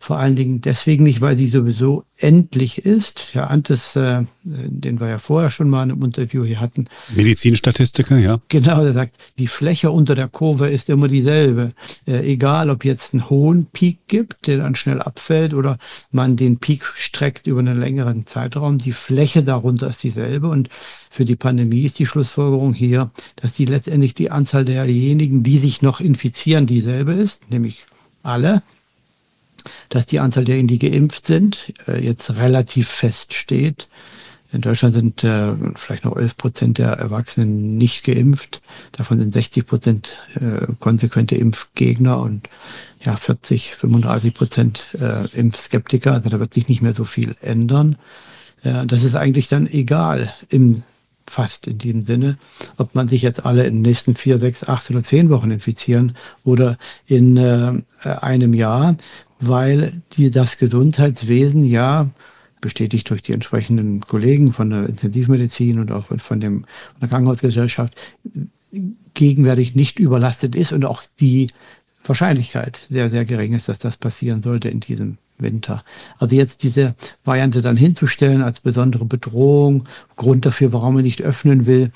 Vor 0.00 0.18
allen 0.18 0.36
Dingen 0.36 0.60
deswegen 0.60 1.04
nicht, 1.04 1.20
weil 1.20 1.36
sie 1.36 1.48
sowieso 1.48 2.04
endlich 2.16 2.84
ist. 2.84 3.30
Herr 3.32 3.50
Antes, 3.50 3.96
äh, 3.96 4.24
den 4.42 5.00
wir 5.00 5.08
ja 5.08 5.18
vorher 5.18 5.50
schon 5.50 5.68
mal 5.68 5.82
in 5.84 5.92
einem 5.92 6.02
Interview 6.04 6.44
hier 6.44 6.60
hatten. 6.60 6.86
Medizinstatistiker, 7.14 8.16
ja. 8.18 8.38
Genau, 8.48 8.82
der 8.82 8.92
sagt, 8.92 9.16
die 9.38 9.46
Fläche 9.46 9.90
unter 9.90 10.14
der 10.14 10.28
Kurve 10.28 10.68
ist 10.68 10.88
immer 10.88 11.08
dieselbe. 11.08 11.70
Äh, 12.06 12.30
egal, 12.32 12.70
ob 12.70 12.84
jetzt 12.84 13.12
einen 13.12 13.28
hohen 13.28 13.66
Peak 13.66 13.98
gibt, 14.08 14.46
der 14.46 14.58
dann 14.58 14.74
schnell 14.74 15.00
abfällt, 15.00 15.54
oder 15.54 15.78
man 16.10 16.36
den 16.36 16.58
Peak 16.58 16.84
streckt 16.96 17.46
über 17.46 17.60
einen 17.60 17.78
längeren 17.78 18.26
Zeitraum, 18.26 18.78
die 18.78 18.92
Fläche 18.92 19.42
darunter 19.42 19.88
ist 19.90 20.02
dieselbe. 20.02 20.48
Und 20.48 20.70
für 21.10 21.24
die 21.24 21.36
Pandemie 21.36 21.84
ist 21.84 21.98
die 21.98 22.06
Schlussfolgerung 22.06 22.72
hier, 22.72 23.08
dass 23.36 23.52
die 23.54 23.64
letztendlich 23.64 24.14
die 24.14 24.30
Anzahl 24.30 24.64
derjenigen, 24.64 25.42
die 25.42 25.58
sich 25.58 25.82
noch 25.82 26.00
infizieren, 26.00 26.66
dieselbe 26.66 27.12
ist, 27.12 27.50
nämlich 27.50 27.86
alle, 28.22 28.62
dass 29.88 30.06
die 30.06 30.20
Anzahl 30.20 30.44
derjenigen, 30.44 30.78
die 30.78 30.90
geimpft 30.90 31.26
sind, 31.26 31.72
äh, 31.86 32.02
jetzt 32.04 32.36
relativ 32.36 32.88
fest 32.88 33.34
steht. 33.34 33.88
In 34.50 34.62
Deutschland 34.62 34.94
sind 34.94 35.24
äh, 35.24 35.52
vielleicht 35.74 36.04
noch 36.04 36.16
11 36.16 36.36
Prozent 36.38 36.78
der 36.78 36.92
Erwachsenen 36.92 37.76
nicht 37.76 38.02
geimpft. 38.04 38.62
Davon 38.92 39.18
sind 39.18 39.34
60 39.34 39.66
Prozent 39.66 40.16
äh, 40.36 40.66
konsequente 40.80 41.36
Impfgegner 41.36 42.18
und 42.18 42.48
ja, 43.04 43.16
40, 43.16 43.74
35 43.74 44.34
Prozent 44.34 44.86
äh, 44.98 45.26
Impfskeptiker. 45.38 46.14
Also 46.14 46.30
da 46.30 46.40
wird 46.40 46.54
sich 46.54 46.68
nicht 46.68 46.80
mehr 46.80 46.94
so 46.94 47.04
viel 47.04 47.36
ändern. 47.42 47.96
Äh, 48.62 48.86
das 48.86 49.04
ist 49.04 49.16
eigentlich 49.16 49.48
dann 49.48 49.66
egal 49.66 50.32
im 50.48 50.82
fast 51.30 51.66
in 51.66 51.76
diesem 51.76 52.02
Sinne, 52.02 52.36
ob 52.78 52.94
man 52.94 53.06
sich 53.06 53.20
jetzt 53.20 53.44
alle 53.44 53.66
in 53.66 53.74
den 53.74 53.82
nächsten 53.82 54.14
vier, 54.14 54.38
sechs, 54.38 54.64
acht 54.64 54.88
oder 54.90 55.02
zehn 55.02 55.28
Wochen 55.28 55.50
infizieren 55.50 56.16
oder 56.42 56.78
in 57.06 57.36
äh, 57.36 57.82
einem 58.02 58.54
Jahr, 58.54 58.96
weil 59.40 60.02
die, 60.12 60.30
das 60.30 60.58
Gesundheitswesen 60.58 61.64
ja 61.64 62.08
bestätigt 62.60 63.08
durch 63.10 63.22
die 63.22 63.32
entsprechenden 63.32 64.00
Kollegen 64.00 64.52
von 64.52 64.70
der 64.70 64.88
Intensivmedizin 64.88 65.78
und 65.78 65.92
auch 65.92 66.06
von, 66.18 66.40
dem, 66.40 66.62
von 66.62 67.00
der 67.00 67.08
Krankenhausgesellschaft 67.08 67.94
gegenwärtig 69.14 69.74
nicht 69.74 69.98
überlastet 69.98 70.54
ist 70.54 70.72
und 70.72 70.84
auch 70.84 71.02
die 71.20 71.48
Wahrscheinlichkeit 72.04 72.86
sehr, 72.90 73.10
sehr 73.10 73.24
gering 73.24 73.54
ist, 73.54 73.68
dass 73.68 73.78
das 73.78 73.96
passieren 73.96 74.42
sollte 74.42 74.68
in 74.68 74.80
diesem 74.80 75.18
Winter. 75.38 75.84
Also 76.18 76.34
jetzt 76.34 76.62
diese 76.62 76.94
Variante 77.24 77.62
dann 77.62 77.76
hinzustellen 77.76 78.42
als 78.42 78.60
besondere 78.60 79.04
Bedrohung, 79.04 79.84
Grund 80.16 80.46
dafür, 80.46 80.72
warum 80.72 80.94
man 80.94 81.04
nicht 81.04 81.22
öffnen 81.22 81.66
will, 81.66 81.92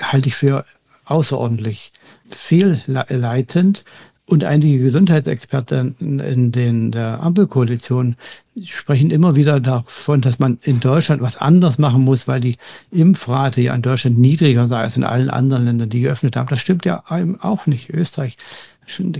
halte 0.00 0.28
ich 0.28 0.34
für 0.34 0.64
außerordentlich 1.04 1.92
fehlleitend 2.28 3.84
Und 4.32 4.44
einige 4.44 4.82
Gesundheitsexperten 4.82 5.94
in 6.00 6.52
den, 6.52 6.90
der 6.90 7.20
Ampelkoalition 7.20 8.16
sprechen 8.64 9.10
immer 9.10 9.36
wieder 9.36 9.60
davon, 9.60 10.22
dass 10.22 10.38
man 10.38 10.58
in 10.62 10.80
Deutschland 10.80 11.20
was 11.20 11.36
anders 11.36 11.76
machen 11.76 12.00
muss, 12.00 12.26
weil 12.26 12.40
die 12.40 12.56
Impfrate 12.90 13.60
ja 13.60 13.74
in 13.74 13.82
Deutschland 13.82 14.16
niedriger 14.16 14.68
sei 14.68 14.78
als 14.78 14.96
in 14.96 15.04
allen 15.04 15.28
anderen 15.28 15.66
Ländern, 15.66 15.90
die 15.90 16.00
geöffnet 16.00 16.34
haben. 16.36 16.48
Das 16.48 16.62
stimmt 16.62 16.86
ja 16.86 17.04
auch 17.42 17.66
nicht. 17.66 17.90
Österreich 17.90 18.38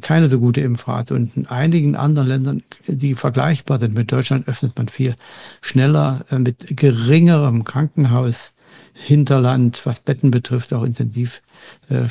keine 0.00 0.28
so 0.30 0.38
gute 0.38 0.62
Impfrate. 0.62 1.12
Und 1.12 1.36
in 1.36 1.46
einigen 1.46 1.94
anderen 1.94 2.28
Ländern, 2.28 2.62
die 2.86 3.14
vergleichbar 3.14 3.80
sind 3.80 3.92
mit 3.94 4.10
Deutschland, 4.10 4.48
öffnet 4.48 4.78
man 4.78 4.88
viel 4.88 5.14
schneller 5.60 6.24
äh, 6.30 6.38
mit 6.38 6.74
geringerem 6.74 7.64
Krankenhaus. 7.64 8.52
Hinterland, 8.94 9.82
was 9.84 10.00
Betten 10.00 10.30
betrifft, 10.30 10.72
auch 10.72 10.84
Intensivstationen. 10.84 11.51
Äh, 11.88 12.08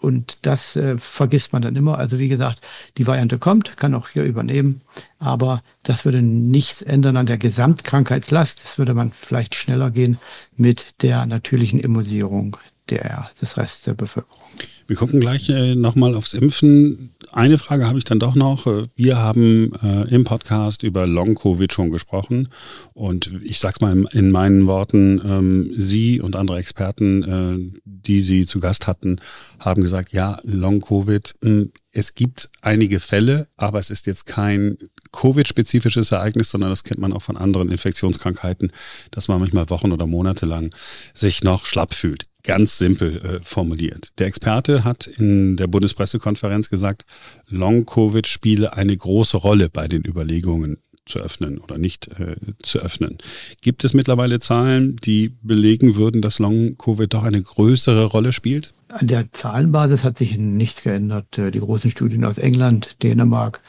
und 0.00 0.38
das 0.42 0.76
äh, 0.76 0.98
vergisst 0.98 1.52
man 1.52 1.62
dann 1.62 1.76
immer. 1.76 1.98
Also 1.98 2.18
wie 2.18 2.28
gesagt, 2.28 2.60
die 2.98 3.06
Variante 3.06 3.38
kommt, 3.38 3.76
kann 3.76 3.94
auch 3.94 4.08
hier 4.08 4.24
übernehmen, 4.24 4.80
aber 5.18 5.62
das 5.82 6.04
würde 6.04 6.22
nichts 6.22 6.82
ändern 6.82 7.16
an 7.16 7.26
der 7.26 7.38
Gesamtkrankheitslast. 7.38 8.64
Das 8.64 8.78
würde 8.78 8.94
man 8.94 9.12
vielleicht 9.12 9.54
schneller 9.54 9.90
gehen 9.90 10.18
mit 10.56 11.02
der 11.02 11.26
natürlichen 11.26 11.80
Immunisierung 11.80 12.56
der, 12.90 13.30
des 13.40 13.56
Restes 13.56 13.82
der 13.82 13.94
Bevölkerung. 13.94 14.40
Wir 14.86 14.96
gucken 14.96 15.20
gleich 15.20 15.48
äh, 15.48 15.74
nochmal 15.74 16.14
aufs 16.14 16.32
Impfen. 16.32 17.10
Eine 17.36 17.58
Frage 17.58 17.86
habe 17.86 17.98
ich 17.98 18.04
dann 18.04 18.18
doch 18.18 18.34
noch. 18.34 18.66
Wir 18.94 19.18
haben 19.18 19.70
äh, 19.82 20.08
im 20.08 20.24
Podcast 20.24 20.82
über 20.82 21.06
Long-Covid 21.06 21.70
schon 21.70 21.90
gesprochen. 21.90 22.48
Und 22.94 23.30
ich 23.42 23.58
sage 23.58 23.74
es 23.76 23.80
mal 23.82 23.92
in, 23.92 24.06
in, 24.06 24.30
meinen 24.30 24.66
Worten, 24.66 25.20
ähm, 25.22 25.70
Sie 25.76 26.18
und 26.22 26.34
andere 26.34 26.56
Experten, 26.56 27.22
äh, 27.22 27.78
die 27.84 28.22
Sie 28.22 28.46
zu 28.46 28.58
Gast 28.58 28.86
hatten, 28.86 29.20
haben 29.60 29.82
gesagt, 29.82 30.14
ja, 30.14 30.38
Long-Covid, 30.44 31.34
hm, 31.42 31.72
es 31.92 32.14
gibt 32.14 32.48
einige 32.62 33.00
Fälle, 33.00 33.48
aber 33.58 33.80
es 33.80 33.90
ist 33.90 34.06
jetzt 34.06 34.24
kein 34.24 34.78
Covid-spezifisches 35.12 36.12
Ereignis, 36.12 36.50
sondern 36.50 36.70
das 36.70 36.84
kennt 36.84 37.00
man 37.00 37.12
auch 37.12 37.22
von 37.22 37.36
anderen 37.36 37.70
Infektionskrankheiten, 37.70 38.72
dass 39.10 39.28
man 39.28 39.40
manchmal 39.40 39.68
Wochen 39.68 39.92
oder 39.92 40.06
Monate 40.06 40.46
lang 40.46 40.74
sich 41.12 41.44
noch 41.44 41.66
schlapp 41.66 41.92
fühlt 41.92 42.28
ganz 42.46 42.78
simpel 42.78 43.18
äh, 43.18 43.38
formuliert. 43.42 44.12
Der 44.18 44.26
Experte 44.26 44.84
hat 44.84 45.06
in 45.06 45.56
der 45.56 45.66
Bundespressekonferenz 45.66 46.70
gesagt, 46.70 47.04
Long-Covid 47.48 48.26
spiele 48.26 48.74
eine 48.74 48.96
große 48.96 49.36
Rolle 49.36 49.68
bei 49.68 49.88
den 49.88 50.04
Überlegungen 50.04 50.78
zu 51.06 51.20
öffnen 51.20 51.58
oder 51.58 51.78
nicht 51.78 52.08
äh, 52.18 52.36
zu 52.62 52.80
öffnen. 52.80 53.18
Gibt 53.60 53.84
es 53.84 53.94
mittlerweile 53.94 54.38
Zahlen, 54.38 54.96
die 54.96 55.34
belegen 55.42 55.94
würden, 55.94 56.20
dass 56.20 56.38
Long-Covid 56.38 57.12
doch 57.12 57.22
eine 57.22 57.42
größere 57.42 58.06
Rolle 58.06 58.32
spielt? 58.32 58.72
An 58.88 59.06
der 59.06 59.32
Zahlenbasis 59.32 60.04
hat 60.04 60.18
sich 60.18 60.36
nichts 60.36 60.82
geändert. 60.82 61.38
Äh, 61.38 61.50
die 61.50 61.60
großen 61.60 61.90
Studien 61.90 62.24
aus 62.24 62.38
England, 62.38 63.02
Dänemark, 63.02 63.60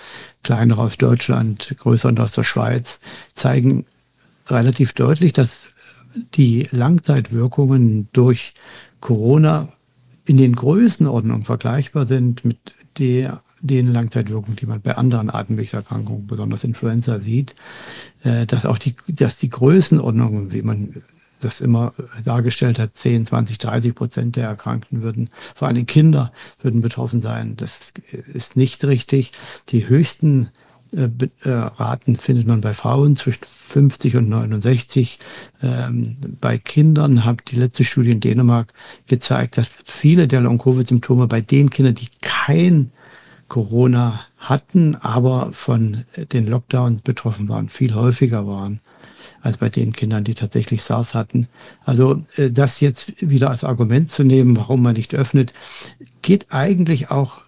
kleinere 0.43 0.81
aus 0.81 0.97
Deutschland, 0.97 1.75
größere 1.77 2.21
aus 2.21 2.33
der 2.33 2.43
Schweiz 2.43 2.99
zeigen 3.33 3.85
relativ 4.47 4.93
deutlich, 4.93 5.33
dass 5.33 5.67
die 6.33 6.67
Langzeitwirkungen 6.71 8.09
durch 8.13 8.53
Corona 8.99 9.69
in 10.25 10.37
den 10.37 10.55
Größenordnungen 10.55 11.45
vergleichbar 11.45 12.05
sind 12.05 12.43
mit 12.43 12.75
der, 12.97 13.41
den 13.61 13.87
Langzeitwirkungen, 13.87 14.57
die 14.57 14.65
man 14.65 14.81
bei 14.81 14.95
anderen 14.95 15.29
Atemwegserkrankungen, 15.29 16.27
besonders 16.27 16.63
Influenza, 16.63 17.19
sieht, 17.19 17.55
äh, 18.23 18.45
dass 18.45 18.65
auch 18.65 18.77
die, 18.77 18.95
dass 19.07 19.37
die 19.37 19.49
Größenordnungen, 19.49 20.51
wie 20.51 20.61
man 20.61 21.03
das 21.39 21.61
immer 21.61 21.93
dargestellt 22.25 22.79
hat, 22.79 22.97
10, 22.97 23.27
20, 23.27 23.57
30 23.59 23.95
Prozent 23.95 24.35
der 24.35 24.47
Erkrankten 24.47 25.03
würden, 25.03 25.29
vor 25.55 25.67
allem 25.67 25.85
Kinder, 25.85 26.31
würden 26.61 26.81
betroffen 26.81 27.21
sein. 27.21 27.55
Das 27.57 27.79
ist, 27.79 27.99
ist 28.33 28.55
nicht 28.55 28.83
richtig. 28.85 29.33
Die 29.69 29.87
höchsten 29.87 30.49
äh, 30.91 31.09
äh, 31.43 31.49
Raten 31.49 32.15
findet 32.15 32.47
man 32.47 32.61
bei 32.61 32.73
Frauen 32.73 33.15
zwischen 33.15 33.45
50 33.45 34.17
und 34.17 34.29
69. 34.29 35.19
Ähm, 35.61 36.17
bei 36.39 36.57
Kindern 36.57 37.25
hat 37.25 37.51
die 37.51 37.55
letzte 37.57 37.83
Studie 37.83 38.11
in 38.11 38.19
Dänemark 38.19 38.73
gezeigt, 39.07 39.57
dass 39.57 39.69
viele 39.85 40.27
der 40.27 40.41
Long-Covid-Symptome 40.41 41.27
bei 41.27 41.41
den 41.41 41.69
Kindern, 41.69 41.95
die 41.95 42.09
kein 42.21 42.91
Corona 43.47 44.21
hatten, 44.37 44.95
aber 44.95 45.51
von 45.53 46.05
den 46.33 46.47
Lockdowns 46.47 47.01
betroffen 47.01 47.49
waren, 47.49 47.69
viel 47.69 47.95
häufiger 47.95 48.45
waren 48.45 48.81
als 49.41 49.57
bei 49.57 49.69
den 49.69 49.93
Kindern, 49.93 50.23
die 50.23 50.35
tatsächlich 50.35 50.83
SARS 50.83 51.13
hatten. 51.13 51.47
Also 51.83 52.23
äh, 52.35 52.51
das 52.51 52.79
jetzt 52.79 53.13
wieder 53.21 53.49
als 53.49 53.63
Argument 53.63 54.11
zu 54.11 54.23
nehmen, 54.23 54.57
warum 54.57 54.81
man 54.81 54.95
nicht 54.95 55.15
öffnet, 55.15 55.53
geht 56.21 56.47
eigentlich 56.51 57.11
auch 57.11 57.41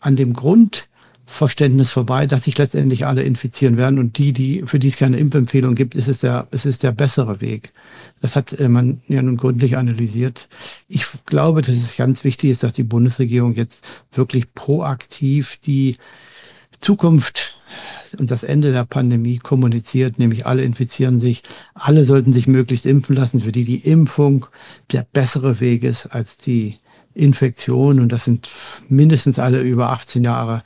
an 0.00 0.16
dem 0.16 0.32
Grund 0.32 0.88
Verständnis 1.30 1.92
vorbei, 1.92 2.26
dass 2.26 2.44
sich 2.44 2.58
letztendlich 2.58 3.06
alle 3.06 3.22
infizieren 3.22 3.76
werden 3.76 4.00
und 4.00 4.18
die, 4.18 4.32
die 4.32 4.64
für 4.66 4.80
die 4.80 4.88
es 4.88 4.96
keine 4.96 5.16
Impfempfehlung 5.16 5.76
gibt, 5.76 5.94
ist 5.94 6.08
es 6.08 6.18
der, 6.18 6.48
ist 6.50 6.66
es 6.66 6.78
der 6.78 6.90
bessere 6.90 7.40
Weg. 7.40 7.72
Das 8.20 8.34
hat 8.34 8.52
äh, 8.52 8.68
man 8.68 9.00
ja 9.06 9.22
nun 9.22 9.36
gründlich 9.36 9.76
analysiert. 9.76 10.48
Ich 10.88 11.06
glaube, 11.26 11.62
dass 11.62 11.76
es 11.76 11.96
ganz 11.96 12.24
wichtig 12.24 12.50
ist, 12.50 12.64
dass 12.64 12.72
die 12.72 12.82
Bundesregierung 12.82 13.54
jetzt 13.54 13.86
wirklich 14.12 14.52
proaktiv 14.54 15.58
die 15.64 15.98
Zukunft 16.80 17.60
und 18.18 18.32
das 18.32 18.42
Ende 18.42 18.72
der 18.72 18.84
Pandemie 18.84 19.38
kommuniziert, 19.38 20.18
nämlich 20.18 20.46
alle 20.46 20.64
infizieren 20.64 21.20
sich, 21.20 21.44
alle 21.74 22.04
sollten 22.04 22.32
sich 22.32 22.48
möglichst 22.48 22.86
impfen 22.86 23.14
lassen, 23.14 23.40
für 23.40 23.52
die 23.52 23.64
die 23.64 23.78
Impfung 23.78 24.46
der 24.90 25.06
bessere 25.12 25.60
Weg 25.60 25.84
ist 25.84 26.06
als 26.06 26.36
die 26.36 26.79
Infektion 27.14 28.00
und 28.00 28.10
das 28.12 28.24
sind 28.24 28.50
mindestens 28.88 29.38
alle 29.38 29.62
über 29.62 29.90
18 29.90 30.24
Jahre 30.24 30.62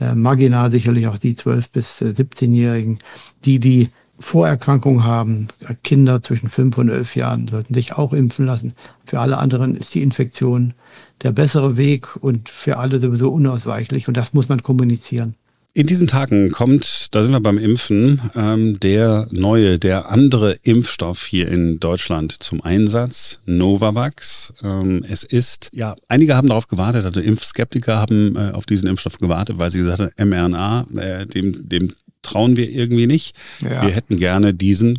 äh, 0.00 0.14
marginal 0.14 0.70
sicherlich 0.70 1.06
auch 1.06 1.18
die 1.18 1.34
12- 1.34 1.66
bis 1.72 2.00
17-Jährigen, 2.00 2.98
die 3.44 3.60
die 3.60 3.90
Vorerkrankungen 4.18 5.04
haben. 5.04 5.48
Kinder 5.84 6.22
zwischen 6.22 6.48
5 6.48 6.78
und 6.78 6.88
11 6.88 7.16
Jahren 7.16 7.48
sollten 7.48 7.74
sich 7.74 7.94
auch 7.94 8.12
impfen 8.12 8.46
lassen. 8.46 8.72
Für 9.04 9.20
alle 9.20 9.38
anderen 9.38 9.76
ist 9.76 9.94
die 9.94 10.02
Infektion 10.02 10.74
der 11.22 11.32
bessere 11.32 11.76
Weg 11.76 12.16
und 12.16 12.48
für 12.48 12.78
alle 12.78 12.98
sowieso 12.98 13.30
unausweichlich 13.30 14.08
und 14.08 14.16
das 14.16 14.32
muss 14.32 14.48
man 14.48 14.62
kommunizieren. 14.62 15.34
In 15.76 15.86
diesen 15.86 16.06
Tagen 16.06 16.52
kommt, 16.52 17.14
da 17.14 17.22
sind 17.22 17.32
wir 17.32 17.40
beim 17.40 17.58
Impfen, 17.58 18.22
ähm, 18.34 18.80
der 18.80 19.28
neue, 19.30 19.78
der 19.78 20.08
andere 20.08 20.52
Impfstoff 20.62 21.26
hier 21.26 21.48
in 21.48 21.80
Deutschland 21.80 22.32
zum 22.42 22.62
Einsatz, 22.62 23.42
Novavax. 23.44 24.54
Ähm, 24.62 25.04
es 25.06 25.22
ist, 25.22 25.68
ja, 25.74 25.94
einige 26.08 26.34
haben 26.34 26.48
darauf 26.48 26.66
gewartet, 26.66 27.04
also 27.04 27.20
Impfskeptiker 27.20 27.98
haben 27.98 28.36
äh, 28.36 28.52
auf 28.52 28.64
diesen 28.64 28.88
Impfstoff 28.88 29.18
gewartet, 29.18 29.58
weil 29.58 29.70
sie 29.70 29.80
gesagt 29.80 30.00
haben, 30.00 30.28
mRNA, 30.30 30.86
äh, 30.96 31.26
dem, 31.26 31.68
dem 31.68 31.92
trauen 32.22 32.56
wir 32.56 32.70
irgendwie 32.70 33.06
nicht. 33.06 33.36
Ja. 33.60 33.82
Wir 33.82 33.90
hätten 33.90 34.16
gerne 34.16 34.54
diesen 34.54 34.98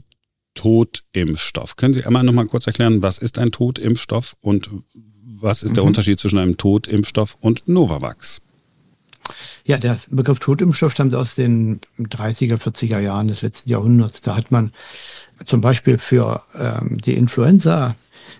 Totimpfstoff. 0.53 1.75
Können 1.75 1.95
Sie 1.95 2.05
einmal 2.05 2.21
nochmal 2.21 2.45
kurz 2.45 2.67
erklären, 2.67 3.01
was 3.01 3.17
ist 3.17 3.39
ein 3.39 3.49
Totimpfstoff 3.49 4.35
und 4.41 4.69
was 5.23 5.63
ist 5.63 5.71
mhm. 5.71 5.75
der 5.75 5.83
Unterschied 5.85 6.19
zwischen 6.19 6.37
einem 6.37 6.57
Totimpfstoff 6.57 7.35
und 7.41 7.67
Novavax? 7.67 8.41
Ja, 9.65 9.77
der 9.77 9.99
Begriff 10.09 10.39
Totimpfstoff 10.39 10.91
stammt 10.91 11.15
aus 11.15 11.35
den 11.35 11.79
30er, 11.99 12.57
40er 12.57 12.99
Jahren 12.99 13.27
des 13.27 13.41
letzten 13.41 13.69
Jahrhunderts. 13.69 14.21
Da 14.21 14.35
hat 14.35 14.51
man 14.51 14.71
zum 15.45 15.61
Beispiel 15.61 15.97
für 15.97 16.43
ähm, 16.57 16.97
die 16.99 17.13
Influenza 17.13 17.95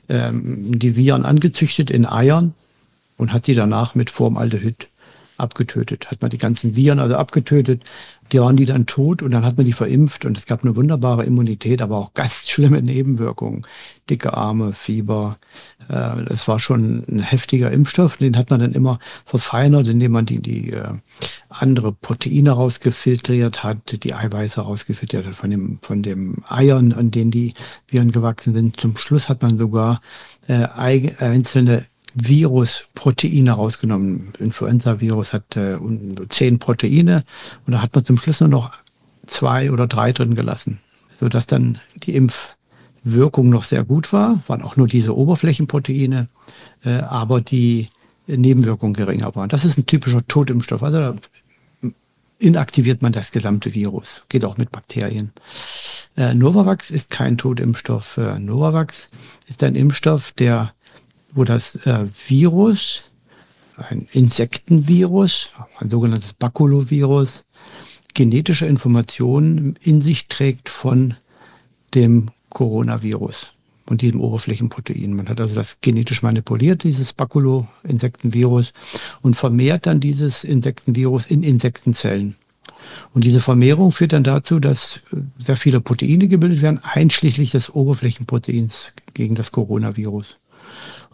ähm, 0.10 0.80
die 0.80 0.96
Viren 0.96 1.26
angezüchtet 1.26 1.92
in 1.92 2.06
Eiern 2.06 2.54
und 3.18 3.34
hat 3.34 3.46
sie 3.46 3.56
danach 3.56 3.96
mit 3.96 4.10
Formaldehyd 4.10 4.88
abgetötet. 5.38 6.10
Hat 6.12 6.22
man 6.22 6.30
die 6.30 6.38
ganzen 6.38 6.76
Viren 6.76 7.00
also 7.00 7.16
abgetötet, 7.16 7.84
die 8.32 8.40
waren 8.40 8.58
die 8.58 8.66
dann 8.66 8.86
tot 8.86 9.22
und 9.22 9.32
dann 9.32 9.46
hat 9.46 9.58
man 9.58 9.66
die 9.66 9.74
verimpft 9.74 10.26
und 10.26 10.38
es 10.38 10.46
gab 10.46 10.64
eine 10.64 10.76
wunderbare 10.76 11.24
Immunität, 11.24 11.82
aber 11.82 11.98
auch 11.98 12.14
ganz 12.14 12.50
schlimme 12.50 12.82
Nebenwirkungen. 12.82 13.66
Dicke 14.10 14.34
Arme, 14.34 14.74
Fieber. 14.74 15.38
Äh, 15.90 16.24
das 16.26 16.48
war 16.48 16.60
schon 16.60 17.04
ein 17.10 17.20
heftiger 17.20 17.72
Impfstoff. 17.72 18.18
Den 18.18 18.38
hat 18.38 18.50
man 18.50 18.60
dann 18.60 18.74
immer 18.74 19.00
verfeinert, 19.26 19.88
indem 19.88 20.14
man 20.14 20.26
die, 20.26 20.42
die 20.42 20.72
äh, 20.72 20.94
andere 21.50 21.92
Proteine 21.92 22.52
rausgefiltriert 22.52 23.64
hat, 23.64 24.04
die 24.04 24.14
Eiweiße 24.14 24.62
rausgefiltriert 24.62 25.26
hat 25.26 25.36
von 25.36 25.50
dem, 25.50 25.80
von 25.82 26.04
dem 26.04 26.44
Eiern, 26.48 26.94
an 26.94 27.12
denen 27.12 27.32
die 27.32 27.54
Viren 27.88 28.12
gewachsen 28.12 28.54
sind. 28.54 28.80
Zum 28.80 28.98
Schluss 28.98 29.30
hat 29.30 29.42
man 29.42 29.58
sogar 29.58 30.02
äh, 30.48 30.68
einzelne 31.18 31.86
Virusproteine 32.20 33.52
rausgenommen. 33.52 34.34
Influenza-Virus 34.40 35.34
hat 35.34 35.56
äh, 35.56 35.78
zehn 36.30 36.60
Proteine 36.60 37.24
und 37.66 37.74
da 37.74 37.82
hat 37.82 37.94
man 37.94 38.04
zum 38.04 38.18
Schluss 38.18 38.40
nur 38.40 38.50
noch 38.50 38.74
zwei 39.26 39.72
oder 39.72 39.88
drei 39.88 40.14
drin 40.14 40.36
gelassen, 40.36 40.80
sodass 41.20 41.46
dann 41.46 41.80
die 41.96 42.16
Impfwirkung 42.16 43.50
noch 43.50 43.64
sehr 43.64 43.84
gut 43.84 44.14
war, 44.14 44.42
waren 44.48 44.62
auch 44.62 44.78
nur 44.78 44.88
diese 44.88 45.16
Oberflächenproteine, 45.16 46.28
äh, 46.84 46.98
aber 47.00 47.42
die 47.42 47.88
Nebenwirkungen 48.28 48.94
geringer 48.94 49.36
waren. 49.36 49.50
Das 49.50 49.64
ist 49.64 49.78
ein 49.78 49.86
typischer 49.86 50.26
Totimpfstoff. 50.28 50.84
Also 50.84 50.98
da 50.98 51.16
inaktiviert 52.40 53.02
man 53.02 53.14
das 53.14 53.32
gesamte 53.32 53.74
Virus. 53.74 54.24
Geht 54.30 54.46
auch 54.46 54.58
mit 54.58 54.72
Bakterien. 54.72 55.32
Äh, 56.16 56.34
Novavax 56.34 56.92
ist 56.92 57.10
kein 57.10 57.38
Totimpfstoff. 57.38 58.18
Äh, 58.18 58.40
Novavax 58.40 59.10
ist 59.48 59.64
ein 59.64 59.76
Impfstoff, 59.76 60.32
der 60.34 60.74
wo 61.38 61.44
das 61.44 61.76
äh, 61.86 62.06
Virus 62.28 63.06
ein 63.78 64.08
Insektenvirus, 64.12 65.52
ein 65.80 65.92
sogenanntes 65.92 66.34
Baculovirus, 66.34 67.44
genetische 68.16 68.66
Informationen 68.66 69.76
in 69.82 70.02
sich 70.02 70.28
trägt 70.28 70.68
von 70.68 71.14
dem 71.94 72.32
Coronavirus 72.50 73.54
und 73.86 74.02
diesem 74.02 74.20
Oberflächenprotein. 74.20 75.16
Man 75.16 75.30
hat 75.30 75.40
also 75.40 75.54
das 75.54 75.78
genetisch 75.82 76.24
manipuliert, 76.24 76.84
dieses 76.84 77.14
Baculo-Insektenvirus, 77.14 78.74
und 79.22 79.36
vermehrt 79.36 79.86
dann 79.86 80.00
dieses 80.00 80.44
Insektenvirus 80.44 81.28
in 81.28 81.44
Insektenzellen. 81.44 82.36
Und 83.14 83.26
diese 83.26 83.42
Vermehrung 83.42 83.92
führt 83.92 84.14
dann 84.14 84.24
dazu, 84.24 84.60
dass 84.60 85.02
sehr 85.38 85.58
viele 85.58 85.82
Proteine 85.82 86.28
gebildet 86.28 86.64
werden, 86.64 86.82
einschließlich 86.84 87.52
des 87.52 87.70
Oberflächenproteins 87.70 88.94
gegen 89.14 89.36
das 89.36 89.52
Coronavirus. 89.52 90.38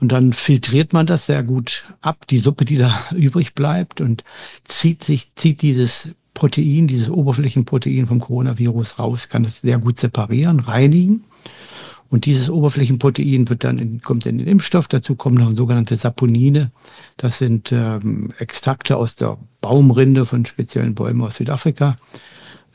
Und 0.04 0.12
dann 0.12 0.34
filtriert 0.34 0.92
man 0.92 1.06
das 1.06 1.28
sehr 1.28 1.44
gut 1.44 1.86
ab, 2.02 2.28
die 2.28 2.40
Suppe, 2.40 2.66
die 2.66 2.76
da 2.76 2.94
übrig 3.16 3.54
bleibt, 3.54 4.02
und 4.02 4.26
zieht 4.66 5.02
sich, 5.02 5.34
zieht 5.36 5.62
dieses 5.62 6.10
Protein, 6.34 6.88
dieses 6.88 7.10
Oberflächenprotein 7.10 8.06
vom 8.06 8.20
Coronavirus 8.20 9.00
raus, 9.00 9.30
kann 9.30 9.46
es 9.46 9.62
sehr 9.62 9.78
gut 9.78 9.98
separieren, 9.98 10.60
reinigen. 10.60 11.24
Und 12.10 12.26
dieses 12.26 12.50
Oberflächenprotein 12.50 13.48
wird 13.48 13.64
dann 13.64 13.80
in, 13.80 14.02
kommt 14.02 14.26
in 14.26 14.40
den 14.40 14.48
Impfstoff. 14.48 14.90
Dazu 14.90 15.16
kommen 15.16 15.38
noch 15.38 15.56
sogenannte 15.56 15.96
Saponine. 15.96 16.72
Das 17.16 17.38
sind 17.38 17.72
ähm, 17.72 18.34
Extrakte 18.40 18.98
aus 18.98 19.16
der 19.16 19.38
Baumrinde 19.62 20.26
von 20.26 20.46
speziellen 20.46 20.96
Bäumen 20.96 21.22
aus 21.22 21.38
Südafrika. 21.38 21.96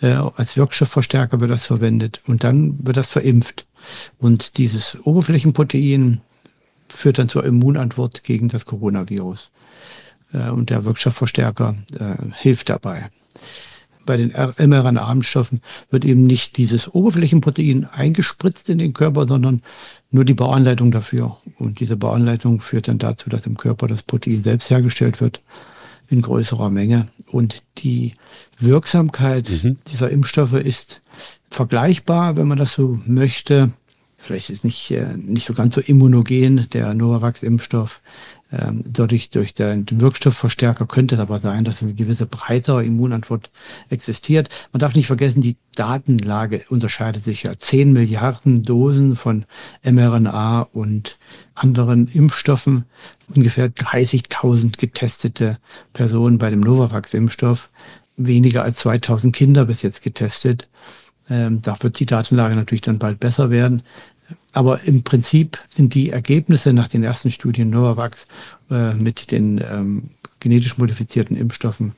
Äh, 0.00 0.12
als 0.12 0.56
Wirkstoffverstärker 0.56 1.40
wird 1.40 1.50
das 1.50 1.66
verwendet 1.66 2.22
und 2.26 2.42
dann 2.42 2.78
wird 2.86 2.96
das 2.96 3.08
verimpft. 3.08 3.66
Und 4.16 4.56
dieses 4.56 4.96
Oberflächenprotein 5.04 6.22
führt 6.92 7.18
dann 7.18 7.28
zur 7.28 7.44
Immunantwort 7.44 8.24
gegen 8.24 8.48
das 8.48 8.66
Coronavirus. 8.66 9.50
Äh, 10.32 10.50
und 10.50 10.70
der 10.70 10.84
Wirkstoffverstärker 10.84 11.76
äh, 11.98 12.16
hilft 12.34 12.68
dabei 12.68 13.10
bei 14.08 14.16
den 14.16 14.30
mRNA-Stoffen 14.30 15.60
wird 15.90 16.06
eben 16.06 16.26
nicht 16.26 16.56
dieses 16.56 16.88
Oberflächenprotein 16.88 17.84
eingespritzt 17.84 18.70
in 18.70 18.78
den 18.78 18.94
Körper, 18.94 19.28
sondern 19.28 19.60
nur 20.10 20.24
die 20.24 20.32
Bauanleitung 20.32 20.90
dafür. 20.90 21.36
Und 21.58 21.78
diese 21.78 21.98
Bauanleitung 21.98 22.62
führt 22.62 22.88
dann 22.88 22.96
dazu, 22.96 23.28
dass 23.28 23.44
im 23.44 23.58
Körper 23.58 23.86
das 23.86 24.02
Protein 24.02 24.42
selbst 24.42 24.70
hergestellt 24.70 25.20
wird 25.20 25.42
in 26.08 26.22
größerer 26.22 26.70
Menge. 26.70 27.08
Und 27.30 27.62
die 27.76 28.14
Wirksamkeit 28.58 29.50
mhm. 29.62 29.76
dieser 29.88 30.08
Impfstoffe 30.08 30.54
ist 30.54 31.02
vergleichbar, 31.50 32.38
wenn 32.38 32.48
man 32.48 32.56
das 32.56 32.72
so 32.72 32.98
möchte. 33.04 33.72
Vielleicht 34.20 34.50
ist 34.50 34.64
nicht, 34.64 34.90
äh, 34.90 35.16
nicht 35.16 35.46
so 35.46 35.54
ganz 35.54 35.74
so 35.74 35.80
immunogen 35.80 36.68
der 36.72 36.92
Novavax-Impfstoff 36.92 38.00
ähm, 38.50 38.82
dadurch 38.86 39.30
durch 39.30 39.52
den 39.52 39.86
Wirkstoffverstärker 39.90 40.86
könnte 40.86 41.16
es 41.16 41.20
aber 41.20 41.40
sein, 41.40 41.64
dass 41.64 41.82
eine 41.82 41.92
gewisse 41.92 42.24
breitere 42.24 42.84
Immunantwort 42.84 43.50
existiert. 43.90 44.48
Man 44.72 44.80
darf 44.80 44.94
nicht 44.94 45.06
vergessen, 45.06 45.42
die 45.42 45.56
Datenlage 45.74 46.64
unterscheidet 46.70 47.22
sich 47.22 47.42
ja. 47.42 47.52
10 47.56 47.92
Milliarden 47.92 48.62
Dosen 48.62 49.16
von 49.16 49.44
mRNA 49.84 50.62
und 50.72 51.18
anderen 51.54 52.08
Impfstoffen, 52.08 52.84
ungefähr 53.34 53.68
30.000 53.68 54.78
getestete 54.78 55.58
Personen 55.92 56.38
bei 56.38 56.48
dem 56.48 56.60
Novavax-Impfstoff, 56.60 57.68
weniger 58.16 58.62
als 58.62 58.78
2000 58.78 59.36
Kinder 59.36 59.66
bis 59.66 59.82
jetzt 59.82 60.02
getestet. 60.02 60.68
Ähm, 61.30 61.60
da 61.62 61.76
wird 61.80 61.98
die 62.00 62.06
Datenlage 62.06 62.54
natürlich 62.54 62.82
dann 62.82 62.98
bald 62.98 63.20
besser 63.20 63.50
werden. 63.50 63.82
Aber 64.52 64.82
im 64.82 65.02
Prinzip 65.02 65.58
sind 65.68 65.94
die 65.94 66.10
Ergebnisse 66.10 66.72
nach 66.72 66.88
den 66.88 67.02
ersten 67.02 67.30
Studien 67.30 67.70
Novavax 67.70 68.26
äh, 68.70 68.94
mit 68.94 69.30
den 69.30 69.58
ähm, 69.58 70.10
genetisch 70.40 70.78
modifizierten 70.78 71.36
Impfstoffen 71.36 71.92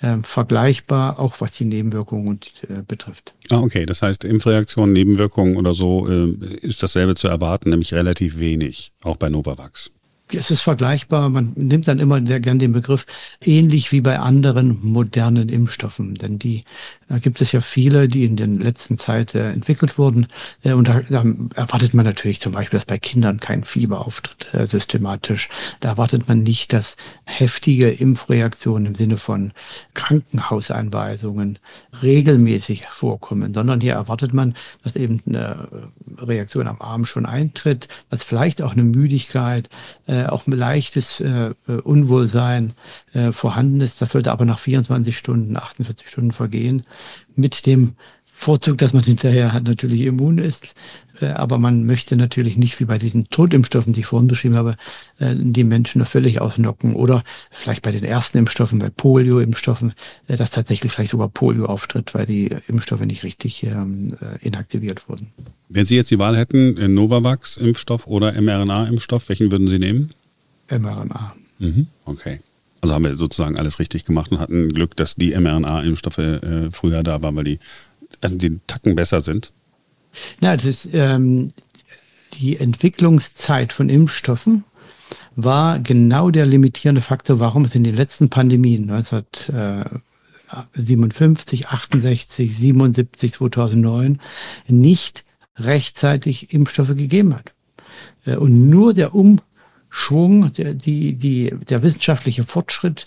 äh, 0.00 0.18
vergleichbar, 0.22 1.18
auch 1.18 1.40
was 1.40 1.52
die 1.52 1.64
Nebenwirkungen 1.64 2.28
und, 2.28 2.52
äh, 2.68 2.82
betrifft. 2.86 3.34
Ah, 3.50 3.60
okay. 3.60 3.86
Das 3.86 4.02
heißt, 4.02 4.24
Impfreaktionen, 4.24 4.92
Nebenwirkungen 4.92 5.56
oder 5.56 5.74
so 5.74 6.08
äh, 6.08 6.32
ist 6.60 6.82
dasselbe 6.82 7.14
zu 7.14 7.28
erwarten, 7.28 7.70
nämlich 7.70 7.94
relativ 7.94 8.38
wenig, 8.38 8.92
auch 9.02 9.16
bei 9.16 9.28
Novavax 9.28 9.90
es 10.32 10.50
ist 10.50 10.62
vergleichbar, 10.62 11.28
man 11.28 11.52
nimmt 11.54 11.86
dann 11.88 11.98
immer 11.98 12.24
sehr 12.26 12.40
gern 12.40 12.58
den 12.58 12.72
Begriff, 12.72 13.06
ähnlich 13.44 13.92
wie 13.92 14.00
bei 14.00 14.18
anderen 14.18 14.78
modernen 14.82 15.48
Impfstoffen. 15.48 16.14
Denn 16.14 16.38
die 16.38 16.64
da 17.08 17.18
gibt 17.18 17.40
es 17.40 17.52
ja 17.52 17.60
viele, 17.60 18.08
die 18.08 18.24
in 18.24 18.36
der 18.36 18.48
letzten 18.48 18.98
Zeit 18.98 19.34
äh, 19.36 19.52
entwickelt 19.52 19.96
wurden. 19.96 20.26
Äh, 20.64 20.72
und 20.72 20.88
da, 20.88 21.02
da, 21.08 21.24
erwartet 21.54 21.94
man 21.94 22.04
natürlich 22.04 22.40
zum 22.40 22.52
Beispiel, 22.52 22.78
dass 22.78 22.86
bei 22.86 22.98
Kindern 22.98 23.38
kein 23.38 23.62
Fieber 23.62 24.04
auftritt, 24.04 24.52
äh, 24.52 24.66
systematisch. 24.66 25.48
Da 25.78 25.90
erwartet 25.90 26.26
man 26.26 26.42
nicht, 26.42 26.72
dass 26.72 26.96
heftige 27.24 27.90
Impfreaktionen 27.90 28.86
im 28.86 28.94
Sinne 28.96 29.18
von 29.18 29.52
Krankenhauseinweisungen 29.94 31.60
regelmäßig 32.02 32.86
vorkommen, 32.90 33.54
sondern 33.54 33.80
hier 33.80 33.94
erwartet 33.94 34.34
man, 34.34 34.54
dass 34.82 34.96
eben 34.96 35.22
eine 35.26 35.68
Reaktion 36.18 36.66
am 36.66 36.80
Arm 36.80 37.06
schon 37.06 37.24
eintritt, 37.24 37.86
dass 38.10 38.24
vielleicht 38.24 38.62
auch 38.62 38.72
eine 38.72 38.82
Müdigkeit, 38.82 39.68
äh, 40.08 40.15
auch 40.24 40.46
ein 40.46 40.52
leichtes 40.52 41.20
äh, 41.20 41.54
Unwohlsein 41.84 42.72
äh, 43.12 43.32
vorhanden 43.32 43.80
ist. 43.80 44.00
Das 44.00 44.12
sollte 44.12 44.32
aber 44.32 44.44
nach 44.44 44.58
24 44.58 45.16
Stunden, 45.16 45.56
48 45.56 46.08
Stunden 46.08 46.32
vergehen 46.32 46.84
mit 47.34 47.66
dem 47.66 47.94
Vorzug, 48.38 48.76
dass 48.76 48.92
man 48.92 49.02
hinterher 49.02 49.54
halt 49.54 49.66
natürlich 49.66 50.02
immun 50.02 50.36
ist. 50.36 50.74
Äh, 51.20 51.28
aber 51.28 51.56
man 51.56 51.86
möchte 51.86 52.16
natürlich 52.16 52.58
nicht 52.58 52.78
wie 52.78 52.84
bei 52.84 52.98
diesen 52.98 53.30
Totimpfstoffen, 53.30 53.94
die 53.94 54.00
ich 54.00 54.06
vorhin 54.06 54.28
beschrieben 54.28 54.56
habe, 54.56 54.76
äh, 55.18 55.34
die 55.34 55.64
Menschen 55.64 56.00
nur 56.00 56.06
völlig 56.06 56.40
ausnocken. 56.42 56.94
Oder 56.94 57.24
vielleicht 57.50 57.80
bei 57.80 57.92
den 57.92 58.04
ersten 58.04 58.36
Impfstoffen, 58.36 58.78
bei 58.78 58.90
Polio-Impfstoffen, 58.90 59.94
äh, 60.28 60.36
dass 60.36 60.50
tatsächlich 60.50 60.92
vielleicht 60.92 61.12
sogar 61.12 61.30
Polio 61.30 61.64
auftritt, 61.64 62.14
weil 62.14 62.26
die 62.26 62.50
Impfstoffe 62.68 63.00
nicht 63.00 63.24
richtig 63.24 63.62
ähm, 63.62 64.14
inaktiviert 64.42 65.08
wurden. 65.08 65.28
Wenn 65.70 65.86
Sie 65.86 65.96
jetzt 65.96 66.10
die 66.10 66.18
Wahl 66.18 66.36
hätten, 66.36 66.94
Novavax-Impfstoff 66.94 68.06
oder 68.06 68.38
mRNA-Impfstoff, 68.40 69.30
welchen 69.30 69.50
würden 69.50 69.66
Sie 69.66 69.78
nehmen? 69.78 70.10
mRNA. 70.70 71.32
Mhm, 71.58 71.86
okay. 72.04 72.40
Also 72.82 72.94
haben 72.94 73.04
wir 73.04 73.14
sozusagen 73.16 73.58
alles 73.58 73.78
richtig 73.78 74.04
gemacht 74.04 74.30
und 74.30 74.38
hatten 74.38 74.68
Glück, 74.74 74.94
dass 74.94 75.16
die 75.16 75.34
mRNA-Impfstoffe 75.34 76.70
früher 76.72 77.02
da 77.02 77.22
waren, 77.22 77.34
weil 77.34 77.44
die 77.44 77.58
äh, 78.20 78.30
die 78.30 78.60
Tacken 78.66 78.94
besser 78.94 79.20
sind. 79.20 79.52
Na, 80.40 80.56
das 80.56 80.88
ähm, 80.92 81.48
die 82.34 82.58
Entwicklungszeit 82.58 83.72
von 83.72 83.88
Impfstoffen 83.88 84.64
war 85.34 85.78
genau 85.78 86.30
der 86.30 86.44
limitierende 86.46 87.02
Faktor, 87.02 87.40
warum 87.40 87.64
es 87.64 87.74
in 87.74 87.84
den 87.84 87.94
letzten 87.94 88.28
Pandemien 88.28 88.90
1957, 88.90 91.68
68, 91.68 92.56
77, 92.56 93.32
2009 93.32 94.20
nicht 94.68 95.24
rechtzeitig 95.56 96.52
Impfstoffe 96.52 96.96
gegeben 96.96 97.34
hat. 97.34 97.54
Äh, 98.24 98.36
und 98.36 98.68
nur 98.68 98.94
der 98.94 99.14
Um 99.14 99.40
Schwung, 99.98 100.52
der, 100.52 100.74
die, 100.74 101.14
die, 101.14 101.54
der 101.70 101.82
wissenschaftliche 101.82 102.44
Fortschritt 102.44 103.06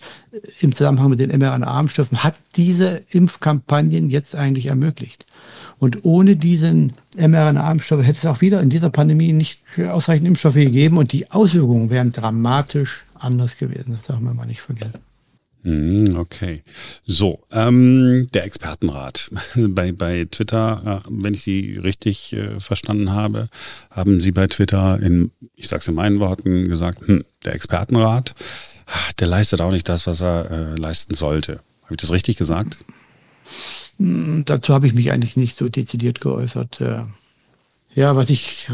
im 0.59 0.73
Zusammenhang 0.73 1.11
mit 1.11 1.19
den 1.19 1.29
mRNA-Impfstoffen 1.29 2.23
hat 2.23 2.33
diese 2.55 3.03
Impfkampagnen 3.11 4.09
jetzt 4.09 4.35
eigentlich 4.35 4.65
ermöglicht. 4.65 5.27
Und 5.77 6.03
ohne 6.03 6.35
diesen 6.35 6.93
mRNA-Impfstoff 7.15 8.01
hätte 8.01 8.17
es 8.17 8.25
auch 8.25 8.41
wieder 8.41 8.59
in 8.61 8.71
dieser 8.71 8.89
Pandemie 8.89 9.33
nicht 9.33 9.61
ausreichend 9.87 10.27
Impfstoffe 10.27 10.55
gegeben 10.55 10.97
und 10.97 11.13
die 11.13 11.29
Auswirkungen 11.29 11.91
wären 11.91 12.09
dramatisch 12.09 13.05
anders 13.13 13.57
gewesen. 13.57 13.93
Das 13.93 14.07
darf 14.07 14.19
man 14.19 14.35
mal 14.35 14.47
nicht 14.47 14.61
vergessen. 14.61 15.08
Hm, 15.63 16.15
okay. 16.17 16.63
So, 17.05 17.41
ähm, 17.51 18.27
der 18.33 18.45
Expertenrat. 18.45 19.29
Bei, 19.55 19.91
bei 19.91 20.25
Twitter, 20.31 21.03
äh, 21.05 21.09
wenn 21.09 21.33
ich 21.33 21.43
Sie 21.43 21.77
richtig 21.77 22.33
äh, 22.33 22.59
verstanden 22.59 23.11
habe, 23.11 23.49
haben 23.91 24.21
Sie 24.21 24.31
bei 24.31 24.47
Twitter 24.47 24.99
in, 25.01 25.31
ich 25.55 25.67
sage 25.67 25.81
es 25.81 25.87
in 25.87 25.95
meinen 25.95 26.19
Worten, 26.19 26.69
gesagt, 26.69 27.05
hm, 27.07 27.25
der 27.43 27.55
Expertenrat, 27.55 28.35
der 29.19 29.27
leistet 29.27 29.61
auch 29.61 29.71
nicht 29.71 29.89
das, 29.89 30.07
was 30.07 30.21
er 30.21 30.49
äh, 30.49 30.75
leisten 30.75 31.13
sollte. 31.13 31.59
Habe 31.83 31.95
ich 31.95 32.01
das 32.01 32.11
richtig 32.11 32.37
gesagt? 32.37 32.77
Hm, 33.97 34.43
dazu 34.45 34.73
habe 34.73 34.87
ich 34.87 34.93
mich 34.93 35.11
eigentlich 35.11 35.35
nicht 35.35 35.57
so 35.57 35.67
dezidiert 35.67 36.21
geäußert. 36.21 36.79
Äh. 36.79 37.01
Ja, 37.95 38.15
was 38.15 38.29
ich 38.29 38.69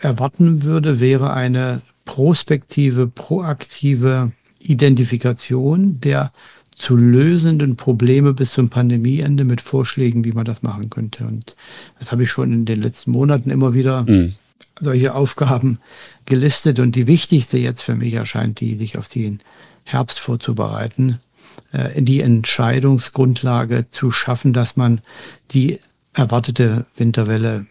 erwarten 0.00 0.62
würde, 0.62 1.00
wäre 1.00 1.32
eine 1.32 1.82
prospektive, 2.04 3.06
proaktive 3.06 4.32
Identifikation 4.60 6.00
der 6.00 6.32
zu 6.78 6.96
lösenden 6.96 7.76
Probleme 7.76 8.32
bis 8.32 8.52
zum 8.52 8.70
Pandemieende 8.70 9.44
mit 9.44 9.60
Vorschlägen, 9.60 10.24
wie 10.24 10.32
man 10.32 10.44
das 10.44 10.62
machen 10.62 10.90
könnte. 10.90 11.24
Und 11.24 11.56
das 11.98 12.12
habe 12.12 12.22
ich 12.22 12.30
schon 12.30 12.52
in 12.52 12.64
den 12.64 12.80
letzten 12.80 13.10
Monaten 13.10 13.50
immer 13.50 13.74
wieder 13.74 14.04
mhm. 14.04 14.34
solche 14.80 15.14
Aufgaben 15.14 15.78
gelistet. 16.24 16.78
Und 16.78 16.94
die 16.94 17.08
wichtigste 17.08 17.58
jetzt 17.58 17.82
für 17.82 17.96
mich 17.96 18.14
erscheint 18.14 18.60
die, 18.60 18.76
sich 18.76 18.96
auf 18.96 19.08
den 19.08 19.40
Herbst 19.84 20.20
vorzubereiten, 20.20 21.18
äh, 21.72 22.00
die 22.00 22.20
Entscheidungsgrundlage 22.20 23.86
zu 23.90 24.12
schaffen, 24.12 24.52
dass 24.52 24.76
man 24.76 25.00
die 25.50 25.80
erwartete 26.12 26.86
Winterwelle 26.96 27.66